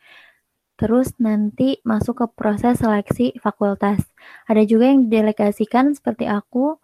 Terus 0.77 1.17
nanti 1.17 1.81
masuk 1.89 2.21
ke 2.21 2.27
proses 2.37 2.85
seleksi 2.85 3.37
fakultas. 3.41 4.05
Ada 4.45 4.69
juga 4.69 4.93
yang 4.93 5.09
didelegasikan 5.09 5.97
seperti 5.97 6.29
aku 6.29 6.77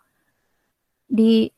di 1.13 1.53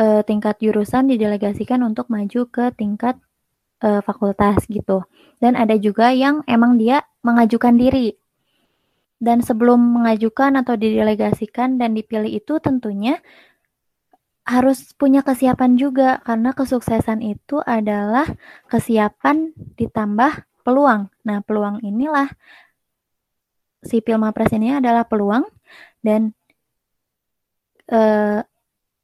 uh, 0.00 0.24
tingkat 0.24 0.56
jurusan 0.64 1.12
didelegasikan 1.12 1.84
untuk 1.84 2.08
maju 2.08 2.48
ke 2.48 2.72
tingkat 2.72 3.20
uh, 3.84 4.00
fakultas 4.00 4.64
gitu. 4.64 5.04
Dan 5.36 5.60
ada 5.60 5.76
juga 5.76 6.16
yang 6.16 6.40
emang 6.48 6.80
dia 6.80 7.04
mengajukan 7.20 7.76
diri. 7.76 8.16
Dan 9.20 9.44
sebelum 9.44 9.80
mengajukan 9.80 10.56
atau 10.60 10.76
didelegasikan 10.76 11.76
dan 11.76 11.92
dipilih 11.92 12.32
itu 12.32 12.60
tentunya 12.60 13.20
harus 14.46 14.94
punya 14.94 15.26
kesiapan 15.26 15.74
juga 15.74 16.22
karena 16.22 16.54
kesuksesan 16.54 17.18
itu 17.18 17.58
adalah 17.66 18.30
kesiapan 18.70 19.50
ditambah 19.74 20.46
peluang. 20.62 21.10
Nah, 21.26 21.42
peluang 21.42 21.82
inilah 21.82 22.30
si 23.82 23.98
Pilmapres 23.98 24.54
ini 24.54 24.70
adalah 24.78 25.02
peluang 25.02 25.42
dan 26.02 26.30
uh, 27.90 28.42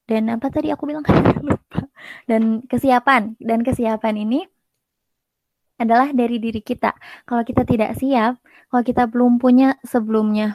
dan 0.06 0.22
apa 0.30 0.46
tadi 0.50 0.70
aku 0.70 0.86
bilang 0.86 1.06
dan 2.30 2.62
kesiapan 2.66 3.34
dan 3.42 3.66
kesiapan 3.66 4.14
ini 4.22 4.46
adalah 5.78 6.14
dari 6.14 6.38
diri 6.38 6.62
kita. 6.62 6.94
Kalau 7.26 7.42
kita 7.42 7.66
tidak 7.66 7.98
siap, 7.98 8.38
kalau 8.70 8.82
kita 8.86 9.10
belum 9.10 9.42
punya 9.42 9.74
sebelumnya 9.82 10.54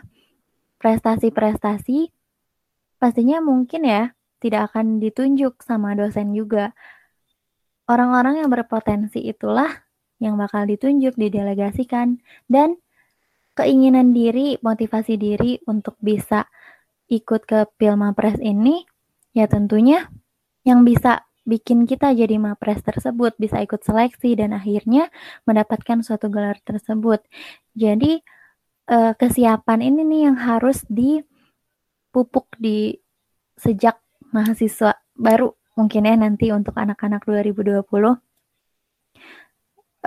prestasi-prestasi, 0.80 2.08
pastinya 2.96 3.44
mungkin 3.44 3.84
ya 3.84 4.17
tidak 4.44 4.74
akan 4.74 5.02
ditunjuk 5.02 5.62
sama 5.66 5.94
dosen 5.98 6.34
juga. 6.34 6.74
Orang-orang 7.88 8.44
yang 8.44 8.50
berpotensi 8.52 9.24
itulah 9.24 9.70
yang 10.18 10.36
bakal 10.36 10.66
ditunjuk, 10.66 11.16
didelegasikan, 11.16 12.20
dan 12.50 12.78
keinginan 13.58 14.14
diri, 14.14 14.58
motivasi 14.62 15.18
diri 15.18 15.62
untuk 15.66 15.98
bisa 16.02 16.46
ikut 17.08 17.48
ke 17.48 17.70
Pilma 17.80 18.12
Press 18.12 18.38
ini, 18.42 18.84
ya 19.32 19.48
tentunya 19.48 20.10
yang 20.68 20.84
bisa 20.84 21.24
bikin 21.48 21.88
kita 21.88 22.12
jadi 22.12 22.36
mapres 22.36 22.84
tersebut, 22.84 23.40
bisa 23.40 23.64
ikut 23.64 23.80
seleksi 23.80 24.36
dan 24.36 24.52
akhirnya 24.52 25.08
mendapatkan 25.48 26.04
suatu 26.04 26.28
gelar 26.28 26.60
tersebut. 26.68 27.24
Jadi 27.72 28.20
eh, 28.92 29.14
kesiapan 29.16 29.80
ini 29.80 30.04
nih 30.04 30.22
yang 30.28 30.38
harus 30.38 30.84
dipupuk 30.92 32.52
di 32.60 33.00
sejak 33.56 33.96
mahasiswa 34.38 35.02
baru 35.18 35.58
mungkin 35.74 36.06
ya 36.06 36.14
nanti 36.14 36.54
untuk 36.54 36.78
anak-anak 36.78 37.26
2020 37.26 37.82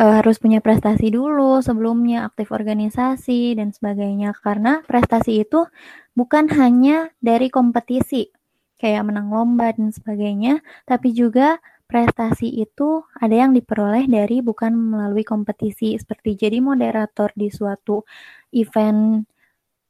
uh, 0.01 0.15
harus 0.19 0.37
punya 0.41 0.65
prestasi 0.65 1.13
dulu 1.13 1.61
sebelumnya, 1.61 2.25
aktif 2.29 2.51
organisasi 2.55 3.59
dan 3.61 3.75
sebagainya. 3.75 4.33
Karena 4.41 4.81
prestasi 4.89 5.45
itu 5.45 5.69
bukan 6.17 6.49
hanya 6.57 7.13
dari 7.21 7.53
kompetisi 7.53 8.33
kayak 8.81 9.05
menang 9.05 9.29
lomba 9.29 9.77
dan 9.77 9.93
sebagainya, 9.93 10.65
tapi 10.89 11.13
juga 11.13 11.61
prestasi 11.85 12.49
itu 12.63 13.05
ada 13.19 13.35
yang 13.35 13.53
diperoleh 13.53 14.07
dari 14.09 14.41
bukan 14.41 14.73
melalui 14.73 15.27
kompetisi 15.27 15.99
seperti 15.99 16.39
jadi 16.39 16.63
moderator 16.63 17.35
di 17.37 17.53
suatu 17.53 18.07
event 18.57 19.27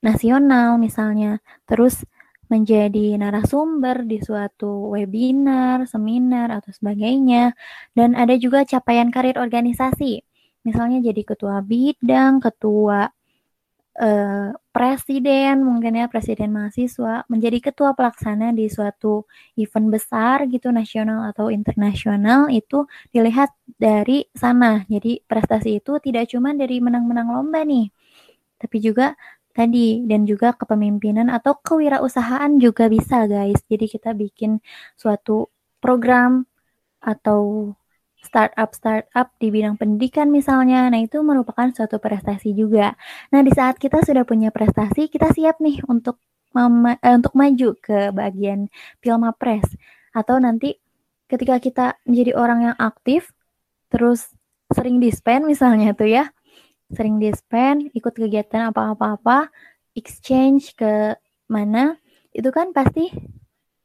nasional 0.03 0.81
misalnya. 0.81 1.39
Terus 1.69 2.03
menjadi 2.51 3.15
narasumber 3.15 4.03
di 4.03 4.19
suatu 4.19 4.91
webinar, 4.93 5.87
seminar, 5.87 6.51
atau 6.51 6.75
sebagainya. 6.75 7.55
Dan 7.95 8.19
ada 8.19 8.35
juga 8.35 8.67
capaian 8.67 9.09
karir 9.15 9.39
organisasi. 9.39 10.21
Misalnya 10.67 10.99
jadi 11.01 11.23
ketua 11.25 11.63
bidang, 11.65 12.43
ketua 12.43 13.09
eh, 14.01 14.51
presiden, 14.75 15.63
mungkin 15.63 15.99
ya 16.01 16.07
presiden 16.11 16.51
mahasiswa, 16.51 17.25
menjadi 17.31 17.71
ketua 17.71 17.95
pelaksana 17.95 18.53
di 18.53 18.67
suatu 18.67 19.25
event 19.57 19.89
besar 19.95 20.47
gitu, 20.51 20.69
nasional 20.75 21.31
atau 21.31 21.49
internasional, 21.55 22.51
itu 22.51 22.87
dilihat 23.15 23.55
dari 23.79 24.27
sana. 24.35 24.85
Jadi 24.91 25.23
prestasi 25.25 25.81
itu 25.81 25.99
tidak 26.03 26.29
cuma 26.33 26.53
dari 26.57 26.83
menang-menang 26.83 27.29
lomba 27.31 27.63
nih, 27.65 27.89
tapi 28.61 28.77
juga 28.83 29.17
tadi 29.53 30.03
dan 30.07 30.25
juga 30.25 30.55
kepemimpinan 30.55 31.29
atau 31.29 31.59
kewirausahaan 31.59 32.51
juga 32.63 32.87
bisa 32.87 33.27
guys. 33.27 33.61
Jadi 33.67 33.87
kita 33.91 34.15
bikin 34.15 34.63
suatu 34.95 35.51
program 35.83 36.47
atau 37.03 37.73
startup 38.21 38.77
startup 38.77 39.33
di 39.41 39.49
bidang 39.49 39.81
pendidikan 39.81 40.29
misalnya. 40.29 40.87
Nah, 40.93 41.01
itu 41.01 41.25
merupakan 41.25 41.73
suatu 41.73 41.97
prestasi 41.97 42.53
juga. 42.53 42.95
Nah, 43.33 43.41
di 43.41 43.53
saat 43.53 43.81
kita 43.81 44.05
sudah 44.05 44.29
punya 44.29 44.53
prestasi, 44.53 45.09
kita 45.09 45.33
siap 45.33 45.59
nih 45.59 45.81
untuk 45.89 46.21
eh, 46.55 47.15
untuk 47.17 47.33
maju 47.35 47.69
ke 47.81 48.13
bagian 48.13 48.69
Pilmapres 49.01 49.65
atau 50.11 50.37
nanti 50.43 50.77
ketika 51.31 51.63
kita 51.63 51.87
menjadi 52.03 52.35
orang 52.35 52.61
yang 52.73 52.77
aktif 52.83 53.31
terus 53.91 54.35
sering 54.75 54.99
dispen 54.99 55.47
misalnya 55.47 55.95
tuh 55.95 56.11
ya 56.11 56.31
sering 56.91 57.23
dispen, 57.23 57.91
ikut 57.95 58.15
kegiatan 58.15 58.71
apa-apa-apa, 58.71 59.51
exchange 59.95 60.75
ke 60.75 61.15
mana, 61.47 61.99
itu 62.35 62.51
kan 62.55 62.71
pasti 62.75 63.11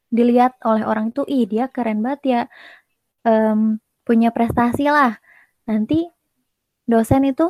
dilihat 0.09 0.57
oleh 0.65 0.85
orang 0.85 1.13
itu, 1.13 1.25
ih 1.25 1.45
dia 1.49 1.65
keren 1.69 2.01
banget 2.05 2.21
ya, 2.25 2.41
um, 3.25 3.81
punya 4.05 4.29
prestasi 4.29 4.89
lah. 4.89 5.17
Nanti 5.65 6.05
dosen 6.85 7.25
itu 7.25 7.49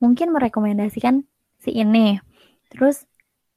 mungkin 0.00 0.32
merekomendasikan 0.32 1.24
si 1.60 1.72
ini. 1.72 2.20
Terus 2.68 3.08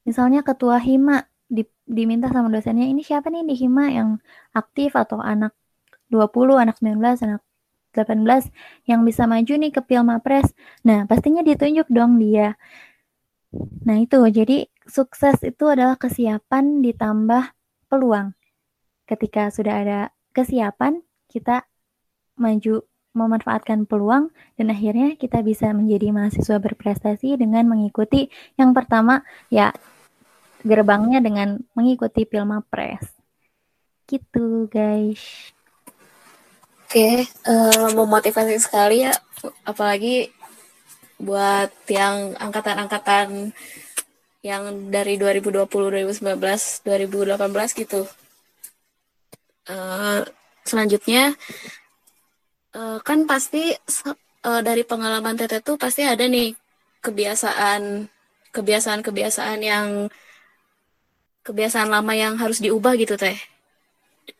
misalnya 0.08 0.40
ketua 0.40 0.80
hima 0.80 1.28
di, 1.48 1.64
diminta 1.84 2.32
sama 2.32 2.48
dosennya, 2.48 2.88
ini 2.88 3.04
siapa 3.04 3.28
nih 3.28 3.44
di 3.44 3.54
hima 3.56 3.92
yang 3.92 4.20
aktif 4.56 4.96
atau 4.96 5.20
anak 5.20 5.52
20, 6.08 6.56
anak 6.56 6.76
19, 6.80 7.24
anak 7.24 7.42
18 7.44 7.47
yang 8.86 9.02
bisa 9.02 9.24
maju 9.24 9.54
nih 9.56 9.72
ke 9.72 9.80
Pilmapres. 9.82 10.52
Nah, 10.84 11.08
pastinya 11.08 11.40
ditunjuk 11.42 11.88
dong 11.88 12.20
dia. 12.20 12.54
Nah, 13.88 13.96
itu. 13.98 14.20
Jadi, 14.28 14.68
sukses 14.84 15.40
itu 15.40 15.64
adalah 15.66 15.96
kesiapan 15.96 16.84
ditambah 16.84 17.56
peluang. 17.88 18.36
Ketika 19.08 19.48
sudah 19.48 19.74
ada 19.80 20.00
kesiapan, 20.36 21.00
kita 21.32 21.64
maju 22.36 22.84
memanfaatkan 23.16 23.88
peluang 23.88 24.30
dan 24.54 24.70
akhirnya 24.70 25.18
kita 25.18 25.42
bisa 25.42 25.74
menjadi 25.74 26.14
mahasiswa 26.14 26.62
berprestasi 26.62 27.34
dengan 27.34 27.66
mengikuti 27.66 28.30
yang 28.54 28.70
pertama 28.70 29.26
ya 29.50 29.74
gerbangnya 30.62 31.18
dengan 31.18 31.58
mengikuti 31.74 32.22
Pilmapres. 32.28 33.10
Gitu, 34.06 34.70
guys. 34.70 35.52
Oke, 36.88 37.28
uh, 37.44 37.92
memotivasi 37.92 38.56
sekali 38.64 39.04
ya, 39.04 39.12
apalagi 39.68 40.32
buat 41.20 41.68
yang 41.84 42.32
angkatan-angkatan 42.40 43.52
yang 44.40 44.88
dari 44.88 45.20
2020, 45.20 45.68
2019, 45.68 46.40
2018 46.88 47.76
gitu. 47.76 48.08
Uh, 49.68 50.24
selanjutnya, 50.64 51.36
uh, 52.72 53.04
kan 53.04 53.28
pasti 53.28 53.76
uh, 54.48 54.60
dari 54.64 54.80
pengalaman 54.80 55.36
Tete 55.36 55.60
tuh 55.60 55.76
pasti 55.76 56.08
ada 56.08 56.24
nih 56.24 56.56
kebiasaan, 57.04 58.08
kebiasaan-kebiasaan 58.56 59.60
yang 59.60 60.08
kebiasaan 61.44 61.92
lama 61.92 62.16
yang 62.16 62.40
harus 62.40 62.64
diubah 62.64 62.96
gitu 62.96 63.20
teh. 63.20 63.36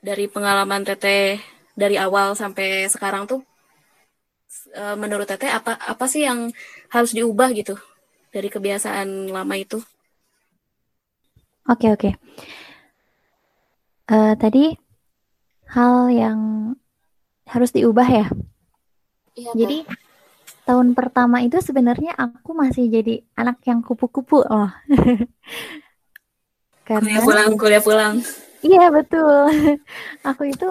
Dari 0.01 0.33
pengalaman 0.33 0.89
Tete 0.89 1.58
dari 1.79 1.95
awal 1.95 2.35
sampai 2.35 2.91
sekarang 2.91 3.31
tuh 3.31 3.47
uh, 4.75 4.99
menurut 4.99 5.31
Teteh 5.31 5.47
apa 5.47 5.79
apa 5.79 6.05
sih 6.11 6.27
yang 6.27 6.51
harus 6.91 7.15
diubah 7.15 7.55
gitu 7.55 7.79
dari 8.35 8.51
kebiasaan 8.51 9.31
lama 9.31 9.55
itu? 9.55 9.79
Oke 11.71 11.87
okay, 11.87 11.91
oke. 11.95 12.01
Okay. 12.01 12.13
Uh, 14.09 14.35
tadi 14.41 14.75
hal 15.71 16.11
yang 16.11 16.39
harus 17.47 17.71
diubah 17.71 18.09
ya. 18.09 18.27
Iya, 19.39 19.53
Jadi 19.55 19.79
tahun 20.67 20.97
pertama 20.99 21.45
itu 21.45 21.61
sebenarnya 21.63 22.17
aku 22.17 22.57
masih 22.57 22.91
jadi 22.91 23.23
anak 23.39 23.63
yang 23.69 23.85
kupu-kupu 23.85 24.43
loh. 24.43 24.73
Karena 26.89 27.21
kuliah 27.21 27.25
pulang, 27.25 27.51
kuliah 27.61 27.83
pulang. 27.85 28.15
Iya 28.65 28.89
betul. 28.89 29.53
aku 30.29 30.43
itu 30.49 30.69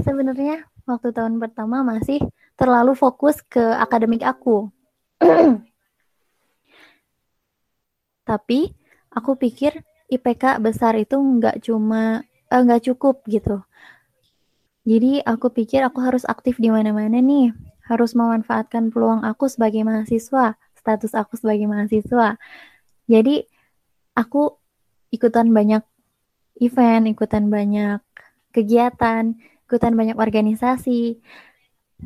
sebenarnya 0.00 0.66
waktu 0.88 1.12
tahun 1.12 1.40
pertama 1.40 1.82
masih 1.82 2.20
terlalu 2.56 2.96
fokus 2.96 3.40
ke 3.44 3.60
akademik 3.60 4.24
aku. 4.24 4.72
Tapi 8.28 8.74
aku 9.12 9.38
pikir 9.38 9.80
IPK 10.10 10.58
besar 10.62 10.94
itu 10.98 11.16
nggak 11.18 11.62
cuma 11.66 12.22
eh, 12.50 12.60
nggak 12.62 12.92
cukup 12.92 13.22
gitu. 13.26 13.62
Jadi 14.86 15.18
aku 15.26 15.50
pikir 15.50 15.82
aku 15.82 15.98
harus 15.98 16.22
aktif 16.22 16.62
di 16.62 16.70
mana-mana 16.70 17.18
nih, 17.18 17.50
harus 17.90 18.14
memanfaatkan 18.14 18.94
peluang 18.94 19.26
aku 19.26 19.50
sebagai 19.50 19.82
mahasiswa, 19.82 20.54
status 20.78 21.10
aku 21.18 21.34
sebagai 21.34 21.66
mahasiswa. 21.66 22.38
Jadi 23.10 23.42
aku 24.14 24.54
ikutan 25.10 25.50
banyak 25.50 25.82
event, 26.62 27.10
ikutan 27.10 27.50
banyak 27.50 27.98
kegiatan, 28.54 29.34
ikutan 29.66 29.92
banyak 29.98 30.14
organisasi. 30.14 31.18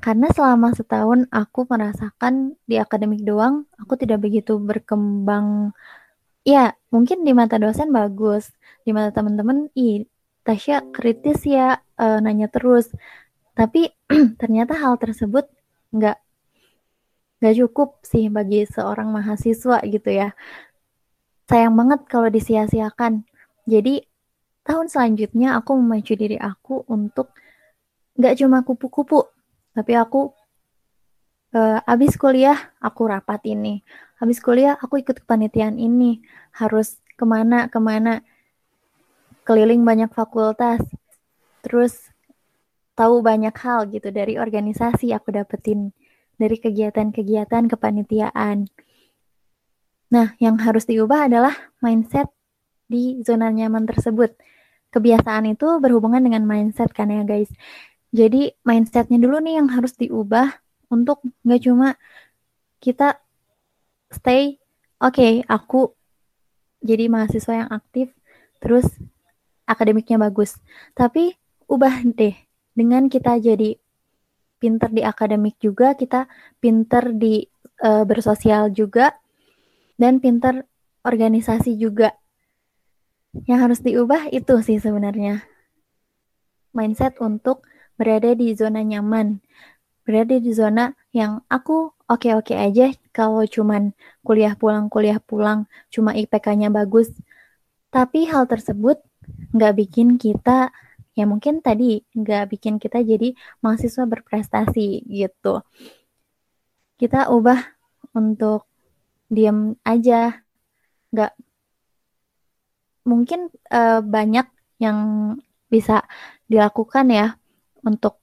Karena 0.00 0.30
selama 0.32 0.72
setahun 0.72 1.28
aku 1.28 1.66
merasakan 1.68 2.56
di 2.64 2.80
akademik 2.80 3.20
doang, 3.26 3.68
aku 3.76 4.00
tidak 4.00 4.24
begitu 4.24 4.56
berkembang. 4.56 5.76
Ya, 6.46 6.72
mungkin 6.88 7.26
di 7.26 7.36
mata 7.36 7.60
dosen 7.60 7.92
bagus, 7.92 8.48
di 8.86 8.96
mata 8.96 9.12
teman-teman, 9.12 9.68
ih, 9.76 10.08
Tasya 10.40 10.88
kritis 10.94 11.44
ya, 11.44 11.84
e, 12.00 12.06
nanya 12.24 12.48
terus. 12.48 12.88
Tapi 13.52 13.92
ternyata 14.40 14.72
hal 14.78 14.96
tersebut 14.96 15.44
nggak 15.92 16.16
nggak 17.40 17.54
cukup 17.60 18.00
sih 18.04 18.28
bagi 18.32 18.64
seorang 18.64 19.12
mahasiswa 19.12 19.84
gitu 19.84 20.10
ya. 20.12 20.32
Sayang 21.50 21.74
banget 21.76 22.00
kalau 22.08 22.28
disia-siakan. 22.32 23.26
Jadi 23.68 24.06
tahun 24.64 24.86
selanjutnya 24.86 25.58
aku 25.60 25.76
memacu 25.76 26.14
diri 26.14 26.38
aku 26.40 26.86
untuk 26.88 27.34
nggak 28.20 28.36
cuma 28.36 28.60
kupu-kupu 28.60 29.24
tapi 29.74 29.94
aku 29.94 30.34
uh, 31.54 31.78
abis 31.86 32.18
kuliah 32.18 32.58
aku 32.82 33.06
rapat 33.06 33.42
ini. 33.46 33.82
Habis 34.18 34.42
kuliah 34.42 34.76
aku 34.76 35.00
ikut 35.00 35.24
kepanitiaan 35.24 35.78
ini. 35.78 36.20
Harus 36.54 36.98
ke 37.14 37.24
mana 37.24 37.70
ke 37.70 37.78
mana. 37.78 38.20
Keliling 39.46 39.82
banyak 39.86 40.10
fakultas. 40.12 40.82
Terus 41.64 42.10
tahu 42.98 43.24
banyak 43.24 43.54
hal 43.56 43.88
gitu 43.88 44.12
dari 44.12 44.36
organisasi 44.36 45.14
aku 45.14 45.32
dapetin. 45.32 45.94
Dari 46.36 46.56
kegiatan-kegiatan 46.56 47.68
kepanitiaan. 47.68 48.68
Nah 50.10 50.34
yang 50.42 50.58
harus 50.58 50.84
diubah 50.88 51.30
adalah 51.30 51.54
mindset 51.78 52.26
di 52.90 53.22
zona 53.22 53.52
nyaman 53.54 53.86
tersebut. 53.86 54.34
Kebiasaan 54.90 55.46
itu 55.46 55.78
berhubungan 55.78 56.18
dengan 56.18 56.42
mindset 56.42 56.90
kan 56.90 57.14
ya 57.14 57.22
guys 57.22 57.46
jadi 58.10 58.58
mindsetnya 58.66 59.22
dulu 59.22 59.38
nih 59.38 59.62
yang 59.62 59.70
harus 59.70 59.94
diubah 59.94 60.58
untuk 60.90 61.22
nggak 61.46 61.62
cuma 61.62 61.94
kita 62.82 63.22
stay, 64.10 64.58
oke 64.98 65.14
okay, 65.14 65.32
aku 65.46 65.94
jadi 66.82 67.06
mahasiswa 67.06 67.64
yang 67.64 67.70
aktif, 67.70 68.10
terus 68.58 68.88
akademiknya 69.68 70.18
bagus. 70.18 70.58
Tapi 70.98 71.38
ubah 71.70 72.02
deh 72.18 72.34
dengan 72.74 73.06
kita 73.06 73.38
jadi 73.38 73.78
pinter 74.58 74.90
di 74.90 75.06
akademik 75.06 75.56
juga, 75.62 75.94
kita 75.94 76.26
pinter 76.58 77.14
di 77.14 77.46
uh, 77.86 78.02
bersosial 78.02 78.74
juga, 78.74 79.14
dan 79.94 80.18
pinter 80.18 80.66
organisasi 81.06 81.78
juga. 81.78 82.10
Yang 83.46 83.60
harus 83.62 83.80
diubah 83.86 84.22
itu 84.34 84.58
sih 84.66 84.82
sebenarnya 84.82 85.46
mindset 86.74 87.18
untuk 87.22 87.69
berada 88.00 88.32
di 88.32 88.56
zona 88.56 88.80
nyaman, 88.80 89.44
berada 90.08 90.40
di 90.40 90.56
zona 90.56 90.96
yang 91.12 91.44
aku 91.52 91.92
oke-oke 92.08 92.56
aja 92.56 92.96
kalau 93.12 93.44
cuman 93.44 93.92
kuliah 94.24 94.56
pulang 94.56 94.88
kuliah 94.88 95.20
pulang 95.20 95.68
cuma 95.92 96.16
IPK-nya 96.16 96.72
bagus. 96.72 97.12
Tapi 97.92 98.24
hal 98.24 98.48
tersebut 98.48 99.04
nggak 99.52 99.74
bikin 99.76 100.16
kita 100.16 100.72
ya 101.12 101.28
mungkin 101.28 101.60
tadi 101.60 102.00
nggak 102.16 102.56
bikin 102.56 102.80
kita 102.80 103.04
jadi 103.04 103.36
mahasiswa 103.60 104.08
berprestasi 104.08 105.04
gitu. 105.04 105.60
Kita 106.96 107.28
ubah 107.28 107.60
untuk 108.16 108.64
diam 109.28 109.76
aja. 109.84 110.40
Nggak 111.12 111.36
mungkin 113.04 113.52
uh, 113.68 114.00
banyak 114.00 114.48
yang 114.80 114.98
bisa 115.68 116.08
dilakukan 116.48 117.12
ya 117.12 117.39
untuk 117.84 118.20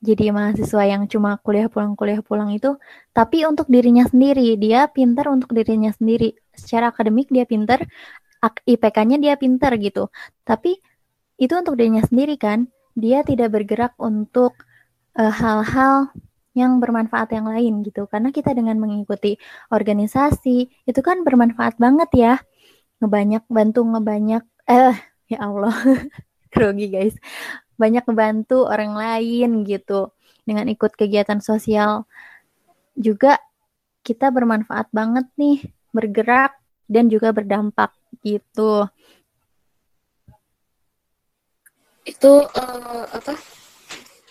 jadi 0.00 0.32
mahasiswa 0.32 0.82
yang 0.88 1.04
cuma 1.12 1.36
kuliah 1.44 1.68
pulang 1.68 1.92
kuliah 1.92 2.24
pulang 2.24 2.50
itu 2.56 2.80
tapi 3.12 3.44
untuk 3.44 3.68
dirinya 3.68 4.08
sendiri. 4.08 4.56
Dia 4.56 4.88
pintar 4.88 5.28
untuk 5.28 5.52
dirinya 5.52 5.92
sendiri. 5.92 6.32
Secara 6.56 6.88
akademik 6.92 7.28
dia 7.28 7.44
pintar 7.44 7.84
IPK-nya 8.40 9.20
dia 9.20 9.34
pintar 9.36 9.76
gitu. 9.76 10.08
Tapi 10.48 10.80
itu 11.36 11.52
untuk 11.56 11.76
dirinya 11.76 12.00
sendiri 12.04 12.40
kan. 12.40 12.68
Dia 12.96 13.22
tidak 13.22 13.54
bergerak 13.54 13.94
untuk 14.00 14.56
eh, 15.14 15.30
hal-hal 15.30 16.10
uh, 16.10 16.28
yang 16.56 16.82
bermanfaat 16.82 17.30
yang 17.36 17.46
lain 17.46 17.84
gitu. 17.86 18.08
Karena 18.10 18.34
kita 18.34 18.56
dengan 18.56 18.80
mengikuti 18.80 19.36
organisasi 19.70 20.88
itu 20.88 21.00
kan 21.04 21.22
bermanfaat 21.22 21.76
banget 21.76 22.10
ya. 22.16 22.34
Ngebanyak 23.04 23.44
bantu 23.48 23.80
ngebanyak 23.84 24.44
eh 24.68 24.96
ya 25.30 25.38
Allah 25.46 25.72
grogi 26.52 26.90
guys 26.90 27.14
banyak 27.80 28.04
membantu 28.04 28.68
orang 28.68 28.92
lain 28.92 29.64
gitu. 29.64 30.12
Dengan 30.44 30.68
ikut 30.68 30.92
kegiatan 30.92 31.40
sosial 31.40 32.04
juga 32.92 33.40
kita 34.04 34.28
bermanfaat 34.28 34.92
banget 34.92 35.24
nih 35.40 35.64
bergerak 35.96 36.52
dan 36.84 37.08
juga 37.08 37.32
berdampak 37.32 37.96
gitu. 38.20 38.84
Itu 42.04 42.44
uh, 42.44 43.04
apa? 43.08 43.32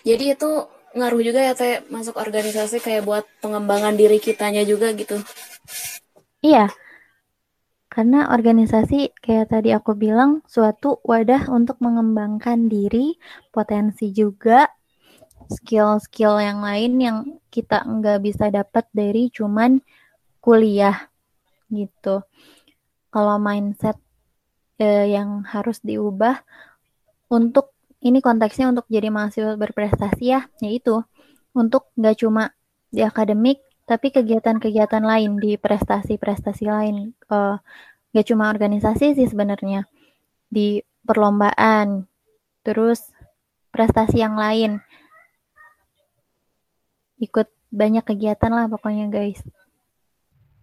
Jadi 0.06 0.38
itu 0.38 0.50
ngaruh 0.94 1.22
juga 1.22 1.40
ya 1.42 1.54
teh 1.54 1.82
masuk 1.90 2.18
organisasi 2.18 2.82
kayak 2.82 3.06
buat 3.06 3.24
pengembangan 3.42 3.94
diri 3.98 4.22
kitanya 4.22 4.62
juga 4.62 4.94
gitu. 4.94 5.18
Iya 6.40 6.70
karena 7.90 8.30
organisasi 8.30 9.18
kayak 9.18 9.50
tadi 9.50 9.74
aku 9.74 9.98
bilang 9.98 10.46
suatu 10.46 11.02
wadah 11.02 11.50
untuk 11.50 11.82
mengembangkan 11.82 12.70
diri, 12.70 13.18
potensi 13.50 14.14
juga, 14.14 14.70
skill-skill 15.50 16.38
yang 16.38 16.62
lain 16.62 16.92
yang 17.02 17.16
kita 17.50 17.82
nggak 17.82 18.22
bisa 18.22 18.46
dapat 18.54 18.86
dari 18.94 19.26
cuman 19.34 19.82
kuliah 20.38 21.10
gitu. 21.66 22.22
Kalau 23.10 23.42
mindset 23.42 23.98
eh, 24.78 25.10
yang 25.10 25.42
harus 25.50 25.82
diubah 25.82 26.46
untuk 27.26 27.74
ini 28.06 28.22
konteksnya 28.22 28.70
untuk 28.70 28.86
jadi 28.86 29.10
mahasiswa 29.10 29.58
berprestasi 29.58 30.24
ya, 30.30 30.46
yaitu 30.62 31.02
untuk 31.58 31.90
nggak 31.98 32.22
cuma 32.22 32.54
di 32.94 33.02
akademik 33.02 33.66
tapi 33.90 34.14
kegiatan-kegiatan 34.14 35.02
lain 35.02 35.42
di 35.42 35.58
prestasi-prestasi 35.58 36.62
lain 36.62 37.10
uh, 37.26 37.58
gak 38.14 38.26
cuma 38.30 38.46
organisasi 38.46 39.18
sih 39.18 39.26
sebenarnya. 39.26 39.90
Di 40.46 40.78
perlombaan 41.02 42.06
terus 42.62 43.10
prestasi 43.74 44.22
yang 44.22 44.38
lain. 44.38 44.78
Ikut 47.18 47.50
banyak 47.74 48.06
kegiatan 48.06 48.54
lah 48.54 48.70
pokoknya 48.70 49.10
guys. 49.10 49.42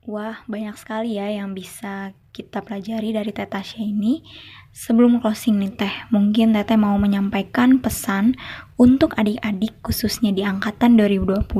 Wah, 0.07 0.39
banyak 0.47 0.79
sekali 0.79 1.19
ya 1.19 1.27
yang 1.27 1.51
bisa 1.51 2.15
kita 2.31 2.63
pelajari 2.63 3.11
dari 3.11 3.35
Teh 3.35 3.43
Tasya 3.43 3.83
ini. 3.83 4.23
Sebelum 4.71 5.19
closing 5.19 5.59
nih 5.59 5.75
Teh, 5.75 5.95
mungkin 6.15 6.55
Teteh 6.55 6.79
mau 6.79 6.95
menyampaikan 6.95 7.83
pesan 7.83 8.39
untuk 8.79 9.19
adik-adik 9.19 9.83
khususnya 9.83 10.31
di 10.31 10.47
angkatan 10.47 10.95
2020 10.95 11.51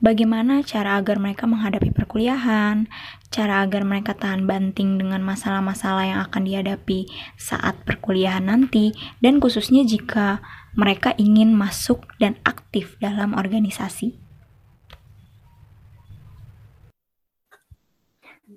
bagaimana 0.00 0.64
cara 0.64 0.96
agar 0.96 1.20
mereka 1.20 1.44
menghadapi 1.44 1.92
perkuliahan, 1.92 2.88
cara 3.28 3.62
agar 3.62 3.84
mereka 3.84 4.16
tahan 4.16 4.48
banting 4.48 4.96
dengan 4.96 5.20
masalah-masalah 5.20 6.04
yang 6.08 6.20
akan 6.24 6.42
dihadapi 6.48 7.06
saat 7.36 7.76
perkuliahan 7.84 8.48
nanti, 8.48 8.96
dan 9.20 9.38
khususnya 9.38 9.84
jika 9.84 10.40
mereka 10.74 11.12
ingin 11.20 11.52
masuk 11.52 12.08
dan 12.16 12.40
aktif 12.42 12.96
dalam 12.98 13.36
organisasi. 13.36 14.16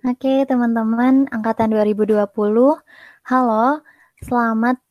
Oke, 0.04 0.44
teman-teman 0.44 1.32
angkatan 1.32 1.72
2020. 1.72 2.28
Halo, 3.24 3.66
selamat 4.20 4.84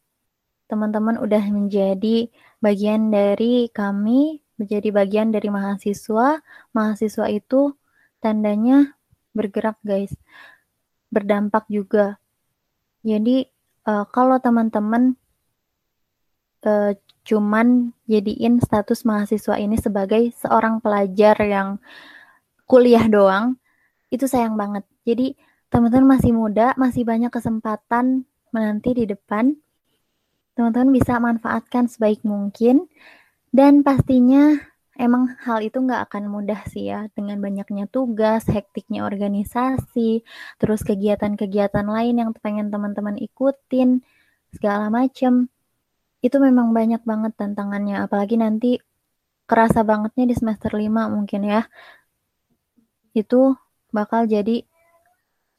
teman-teman 0.73 1.21
udah 1.21 1.45
menjadi 1.53 2.33
bagian 2.65 3.13
dari 3.13 3.69
kami 3.69 4.42
menjadi 4.61 4.89
bagian 4.93 5.33
dari 5.33 5.49
mahasiswa. 5.49 6.41
Mahasiswa 6.73 7.27
itu 7.29 7.77
tandanya 8.19 8.97
bergerak, 9.33 9.77
guys. 9.83 10.13
Berdampak 11.13 11.69
juga. 11.69 12.21
Jadi 13.03 13.49
uh, 13.87 14.07
kalau 14.09 14.39
teman-teman 14.39 15.19
uh, 16.65 16.95
cuman 17.23 17.95
jadiin 18.11 18.59
status 18.59 19.07
mahasiswa 19.07 19.55
ini 19.59 19.79
sebagai 19.79 20.35
seorang 20.35 20.83
pelajar 20.83 21.39
yang 21.43 21.79
kuliah 22.67 23.07
doang, 23.07 23.59
itu 24.11 24.27
sayang 24.27 24.55
banget. 24.55 24.87
Jadi 25.03 25.35
teman-teman 25.73 26.19
masih 26.19 26.33
muda, 26.35 26.77
masih 26.79 27.03
banyak 27.03 27.33
kesempatan 27.33 28.29
menanti 28.55 28.93
di 28.93 29.05
depan. 29.09 29.57
Teman-teman 30.53 30.93
bisa 30.93 31.17
manfaatkan 31.17 31.89
sebaik 31.89 32.21
mungkin 32.23 32.87
dan 33.53 33.85
pastinya 33.85 34.57
emang 34.97 35.37
hal 35.45 35.61
itu 35.65 35.81
nggak 35.81 36.09
akan 36.09 36.25
mudah 36.29 36.65
sih 36.69 36.89
ya 36.89 37.09
dengan 37.13 37.41
banyaknya 37.41 37.89
tugas, 37.89 38.49
hektiknya 38.49 39.05
organisasi, 39.05 40.25
terus 40.61 40.81
kegiatan-kegiatan 40.85 41.85
lain 41.85 42.21
yang 42.21 42.31
pengen 42.37 42.69
teman-teman 42.73 43.17
ikutin, 43.21 44.01
segala 44.53 44.89
macem. 44.93 45.49
Itu 46.25 46.39
memang 46.39 46.73
banyak 46.77 47.03
banget 47.05 47.33
tantangannya, 47.37 48.05
apalagi 48.05 48.37
nanti 48.41 48.79
kerasa 49.49 49.83
bangetnya 49.83 50.29
di 50.29 50.35
semester 50.37 50.73
5 50.73 51.09
mungkin 51.13 51.45
ya. 51.45 51.69
Itu 53.13 53.57
bakal 53.93 54.29
jadi 54.29 54.65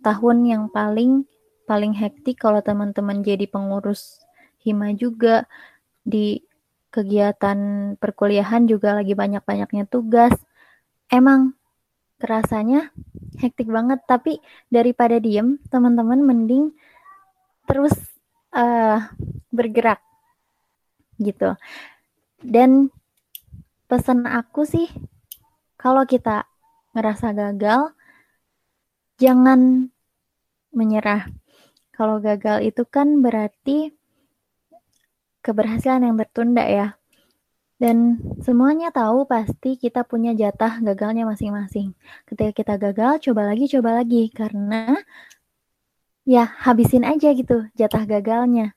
tahun 0.02 0.38
yang 0.50 0.64
paling 0.74 1.30
paling 1.64 1.96
hektik 1.96 2.44
kalau 2.44 2.60
teman-teman 2.60 3.24
jadi 3.24 3.48
pengurus 3.48 4.20
hima 4.60 4.92
juga 4.92 5.48
di 6.04 6.44
kegiatan 6.94 7.58
perkuliahan 7.98 8.70
juga 8.70 8.94
lagi 8.94 9.18
banyak-banyaknya 9.18 9.90
tugas. 9.90 10.38
Emang 11.10 11.58
kerasanya 12.22 12.94
hektik 13.42 13.68
banget, 13.68 14.06
tapi 14.06 14.38
daripada 14.70 15.18
diem, 15.18 15.58
teman-teman 15.74 16.22
mending 16.22 16.70
terus 17.66 17.98
uh, 18.54 19.02
bergerak 19.50 20.00
gitu. 21.18 21.58
Dan 22.40 22.94
pesan 23.90 24.30
aku 24.30 24.64
sih, 24.70 24.88
kalau 25.76 26.06
kita 26.06 26.46
ngerasa 26.94 27.34
gagal, 27.34 27.92
jangan 29.18 29.90
menyerah. 30.70 31.30
Kalau 31.94 32.18
gagal 32.18 32.66
itu 32.66 32.84
kan 32.90 33.22
berarti 33.22 33.94
keberhasilan 35.44 36.08
yang 36.08 36.16
tertunda 36.16 36.64
ya. 36.64 36.88
Dan 37.76 38.16
semuanya 38.40 38.96
tahu 38.96 39.28
pasti 39.28 39.76
kita 39.76 40.08
punya 40.08 40.32
jatah 40.32 40.80
gagalnya 40.80 41.28
masing-masing. 41.28 41.92
Ketika 42.24 42.52
kita 42.56 42.74
gagal, 42.80 43.20
coba 43.28 43.52
lagi, 43.52 43.68
coba 43.68 44.00
lagi. 44.00 44.32
Karena 44.32 44.96
ya 46.24 46.48
habisin 46.48 47.04
aja 47.04 47.36
gitu 47.36 47.68
jatah 47.76 48.08
gagalnya. 48.08 48.72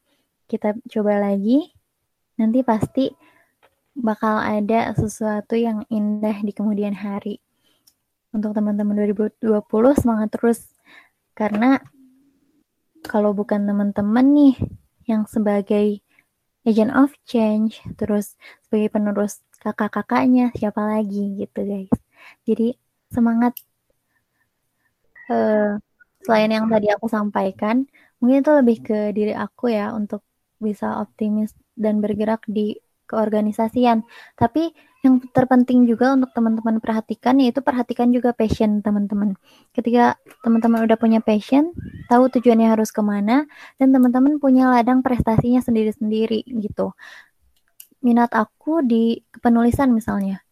Kita 0.51 0.75
coba 0.91 1.23
lagi, 1.23 1.71
nanti 2.35 2.67
pasti 2.67 3.15
bakal 3.95 4.43
ada 4.43 4.91
sesuatu 4.99 5.55
yang 5.55 5.87
indah 5.87 6.43
di 6.43 6.51
kemudian 6.51 6.99
hari. 6.99 7.39
Untuk 8.35 8.59
teman-teman 8.59 9.07
2020 9.07 9.39
semangat 9.95 10.35
terus. 10.35 10.67
Karena 11.31 11.79
kalau 13.07 13.31
bukan 13.31 13.63
teman-teman 13.71 14.27
nih 14.35 14.55
yang 15.07 15.31
sebagai 15.31 16.03
agent 16.67 16.93
of 16.93 17.15
change, 17.23 17.79
terus 17.95 18.35
sebagai 18.67 18.91
penerus 18.91 19.41
kakak-kakaknya, 19.63 20.51
siapa 20.59 20.83
lagi 20.83 21.39
gitu 21.39 21.61
guys. 21.63 21.95
Jadi 22.43 22.75
semangat 23.09 23.55
uh, 25.31 25.79
selain 26.27 26.51
yang 26.51 26.67
tadi 26.67 26.91
aku 26.91 27.07
sampaikan, 27.07 27.87
mungkin 28.19 28.43
itu 28.43 28.53
lebih 28.53 28.77
ke 28.83 28.99
diri 29.15 29.33
aku 29.33 29.71
ya 29.71 29.95
untuk 29.95 30.27
bisa 30.59 30.99
optimis 30.99 31.55
dan 31.79 32.03
bergerak 32.03 32.43
di 32.51 32.75
keorganisasian. 33.07 34.03
Tapi 34.35 34.75
Yang 35.07 35.31
terpenting 35.31 35.87
juga 35.87 36.19
untuk 36.19 36.35
teman-teman 36.35 36.83
perhatikan 36.83 37.39
yaitu 37.39 37.63
perhatikan 37.63 38.11
juga 38.11 38.35
passion 38.35 38.83
teman-teman. 38.83 39.39
Ketika 39.71 40.19
teman-teman 40.43 40.83
udah 40.83 40.99
punya 40.99 41.23
passion, 41.23 41.71
tahu 42.11 42.27
tujuannya 42.27 42.75
harus 42.75 42.91
ke 42.91 43.07
mana, 43.07 43.47
dan 43.79 43.95
teman-teman 43.95 44.43
punya 44.43 44.67
ladang 44.67 45.07
prestasinya 45.07 45.63
sendiri-sendiri 45.63 46.43
gitu. 46.59 46.91
Minat 48.03 48.35
aku 48.35 48.83
di 48.83 49.23
penulisan 49.39 49.95
misalnya. 49.95 50.43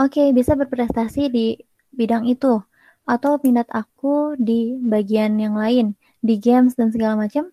Oke, 0.00 0.32
bisa 0.32 0.56
berprestasi 0.56 1.28
di 1.28 1.60
bidang 1.92 2.24
itu. 2.24 2.64
Atau 3.04 3.36
minat 3.44 3.68
aku 3.68 4.32
di 4.40 4.80
bagian 4.80 5.36
yang 5.36 5.60
lain, 5.60 5.92
di 6.24 6.40
games 6.40 6.72
dan 6.72 6.88
segala 6.88 7.20
macam, 7.20 7.52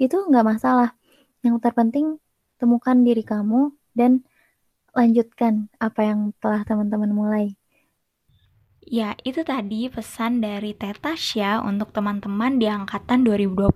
itu 0.00 0.16
nggak 0.16 0.46
masalah. 0.48 0.96
Yang 1.44 1.60
terpenting, 1.60 2.21
temukan 2.62 2.94
diri 3.02 3.26
kamu 3.26 3.74
dan 3.98 4.22
lanjutkan 4.94 5.66
apa 5.82 6.06
yang 6.06 6.30
telah 6.38 6.62
teman-teman 6.62 7.10
mulai. 7.10 7.46
Ya, 8.86 9.18
itu 9.26 9.42
tadi 9.42 9.90
pesan 9.90 10.38
dari 10.38 10.78
Tetasya 10.78 11.64
untuk 11.66 11.90
teman-teman 11.90 12.62
di 12.62 12.70
angkatan 12.70 13.26
2020. 13.26 13.74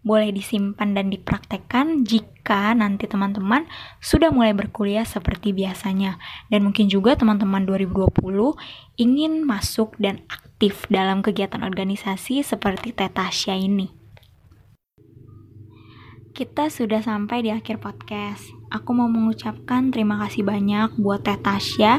Boleh 0.00 0.32
disimpan 0.32 0.96
dan 0.96 1.12
dipraktekkan 1.12 2.08
jika 2.08 2.72
nanti 2.72 3.04
teman-teman 3.04 3.68
sudah 4.00 4.32
mulai 4.32 4.56
berkuliah 4.56 5.04
seperti 5.04 5.52
biasanya. 5.52 6.16
Dan 6.48 6.64
mungkin 6.64 6.88
juga 6.88 7.20
teman-teman 7.20 7.68
2020 7.68 8.56
ingin 8.96 9.44
masuk 9.44 9.92
dan 10.00 10.24
aktif 10.32 10.88
dalam 10.88 11.20
kegiatan 11.20 11.60
organisasi 11.60 12.40
seperti 12.40 12.96
Tetasya 12.96 13.60
ini. 13.60 13.99
Kita 16.30 16.70
sudah 16.70 17.02
sampai 17.02 17.42
di 17.42 17.50
akhir 17.50 17.82
podcast 17.82 18.60
aku 18.70 18.94
mau 18.94 19.10
mengucapkan 19.10 19.90
terima 19.90 20.16
kasih 20.24 20.46
banyak 20.46 20.94
buat 20.96 21.26
Teh 21.26 21.36
Tasya 21.36 21.98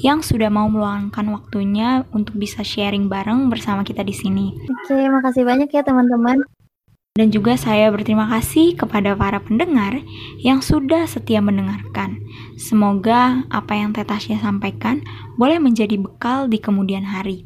yang 0.00 0.22
sudah 0.22 0.48
mau 0.48 0.70
meluangkan 0.70 1.26
waktunya 1.34 2.06
untuk 2.14 2.38
bisa 2.38 2.62
sharing 2.62 3.10
bareng 3.10 3.50
bersama 3.50 3.82
kita 3.82 4.06
di 4.06 4.14
sini. 4.14 4.54
Oke, 4.70 4.94
makasih 4.94 5.42
banyak 5.42 5.68
ya 5.68 5.82
teman-teman. 5.82 6.46
Dan 7.12 7.28
juga 7.28 7.60
saya 7.60 7.92
berterima 7.92 8.24
kasih 8.24 8.72
kepada 8.72 9.12
para 9.12 9.36
pendengar 9.36 10.00
yang 10.40 10.64
sudah 10.64 11.04
setia 11.04 11.44
mendengarkan. 11.44 12.24
Semoga 12.56 13.44
apa 13.52 13.76
yang 13.76 13.92
Teh 13.92 14.06
Tasya 14.06 14.40
sampaikan 14.40 15.04
boleh 15.36 15.60
menjadi 15.60 16.00
bekal 16.00 16.48
di 16.48 16.56
kemudian 16.56 17.04
hari. 17.04 17.44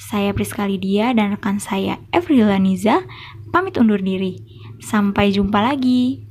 Saya 0.00 0.34
Priska 0.34 0.66
Lydia 0.66 1.14
dan 1.14 1.38
rekan 1.38 1.62
saya 1.62 2.02
Evril 2.10 2.50
Laniza 2.50 3.06
pamit 3.54 3.78
undur 3.78 4.02
diri. 4.02 4.42
Sampai 4.80 5.30
jumpa 5.32 5.60
lagi. 5.60 6.23